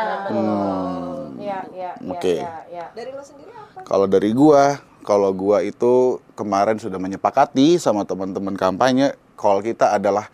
[1.39, 2.39] ya ya ya Oke.
[2.39, 3.83] ya ya Dari lo sendiri apa?
[3.83, 5.93] Kalau dari gua, kalau gua itu
[6.35, 10.31] kemarin sudah menyepakati sama teman-teman kampanye, call kita adalah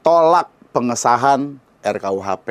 [0.00, 2.48] tolak pengesahan RKUHP.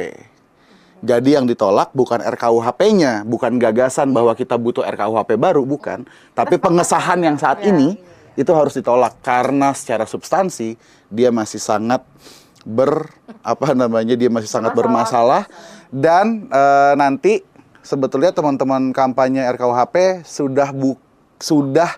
[0.99, 6.03] Jadi yang ditolak bukan RKUHP-nya, bukan gagasan bahwa kita butuh RKUHP baru, bukan.
[6.35, 7.95] Tapi pengesahan yang saat ini
[8.35, 10.75] itu harus ditolak karena secara substansi
[11.07, 12.03] dia masih sangat
[12.67, 13.07] ber
[13.41, 15.47] apa namanya dia masih sangat bermasalah
[15.89, 17.41] dan eh, nanti
[17.79, 20.99] sebetulnya teman-teman kampanye RKUHP sudah bu
[21.39, 21.95] sudah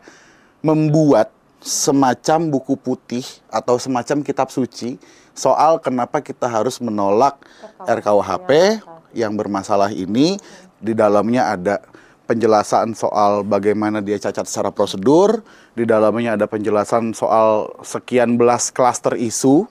[0.61, 4.95] membuat semacam buku putih atau semacam kitab suci
[5.39, 7.39] soal kenapa kita harus menolak
[7.87, 8.83] RKUHP
[9.15, 10.35] yang bermasalah ini.
[10.79, 11.79] Di dalamnya ada
[12.27, 15.39] penjelasan soal bagaimana dia cacat secara prosedur,
[15.75, 19.67] di dalamnya ada penjelasan soal sekian belas klaster isu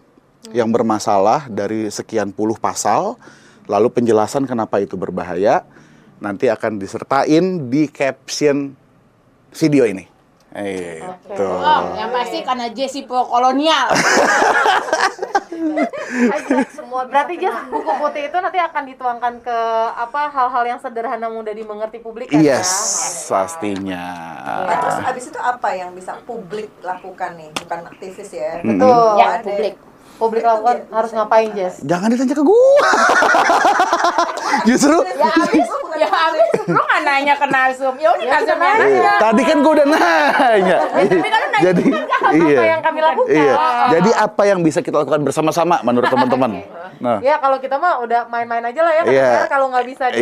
[0.52, 3.16] yang bermasalah dari sekian puluh pasal,
[3.68, 5.64] lalu penjelasan kenapa itu berbahaya.
[6.18, 8.74] Nanti akan disertain di caption
[9.54, 10.17] video ini.
[10.48, 11.44] Itu.
[11.44, 13.92] Oh, yang pasti karena Jesse pro kolonial.
[16.70, 19.58] semua berarti just buku putih itu nanti akan dituangkan ke
[19.92, 23.36] apa hal-hal yang sederhana mudah dimengerti publik kan Yes, ya?
[23.36, 24.04] pastinya.
[24.64, 29.12] Nah, terus abis itu apa yang bisa publik lakukan nih bukan aktivis ya Betul.
[29.18, 29.76] ya, Ada-
[30.18, 30.42] publik.
[30.42, 31.80] Lakukan harus ngapain Jess?
[31.80, 32.90] Jangan ditanya ke gua.
[34.68, 37.94] Justru Ya abis, ya abis, lu nggak nanya ke Nasum.
[37.96, 39.12] Ya udah Nasum yang Iya, nanya.
[39.18, 40.76] tadi kan gua udah nanya.
[41.58, 41.84] Jadi
[42.18, 42.60] Apa iya.
[42.68, 43.30] yang kami lakukan?
[43.30, 43.54] Iya.
[43.94, 46.50] Jadi apa yang bisa kita lakukan bersama-sama menurut teman-teman?
[46.98, 49.02] Nah, Ya kalau kita mah udah main-main aja lah ya.
[49.06, 49.28] Iya.
[49.32, 50.18] Karena kalau nggak bisa di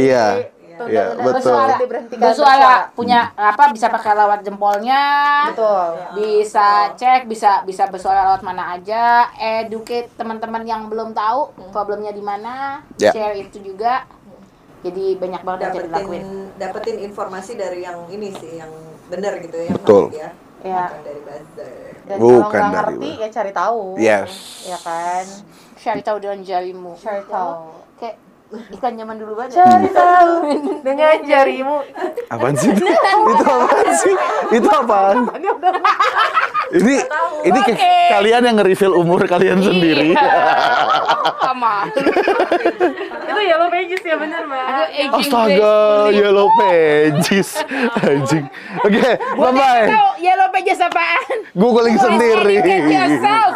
[0.78, 1.04] Iya.
[1.08, 1.32] tunda- tunda- betul.
[1.32, 1.74] bersuara,
[2.20, 5.02] bersuara, punya apa bisa pakai lewat jempolnya
[5.48, 5.88] Betul.
[6.14, 12.20] bisa cek bisa bisa bersuara lewat mana aja educate teman-teman yang belum tahu problemnya di
[12.20, 13.10] mana Ya.
[13.10, 14.04] share itu juga
[14.82, 16.22] jadi banyak banget yang bisa dilakuin
[16.54, 18.70] dapetin dapetin informasi dari yang ini sih yang
[19.06, 20.04] benar gitu ya yang Betul.
[20.12, 21.72] ya bukan dari buzzer
[22.06, 23.80] Dan Bukan kalau nggak dari ngerti ya cari tahu.
[23.98, 24.30] Yes.
[24.62, 25.26] Ya kan?
[25.76, 27.54] cari tahu dengan jarimu Cari tahu.
[28.46, 30.32] Iklan zaman dulu banget Cari tahu
[30.80, 31.82] dengan jarimu.
[32.28, 32.70] apaan sih?
[32.70, 32.86] itu
[33.44, 34.14] apaan sih?
[34.52, 35.16] Itu apaan?
[36.68, 36.94] Ini
[37.42, 37.78] ini ke-
[38.08, 40.14] kalian yang nge-reveal umur kalian sendiri.
[41.46, 41.86] sama
[43.22, 44.66] Itu yellow pages ya bener mbak.
[45.12, 45.76] Astaga,
[46.10, 47.62] yellow pages.
[47.96, 48.46] Anjing.
[48.80, 49.86] Oke, bye-bye.
[49.88, 52.62] tahu yellow pages apaan Googling sendiri.
[52.84, 53.54] Yourself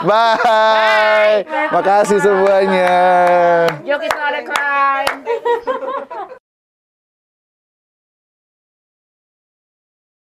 [0.00, 1.42] Bye.
[1.68, 2.96] Makasih semuanya.
[4.06, 6.36] Is not a crime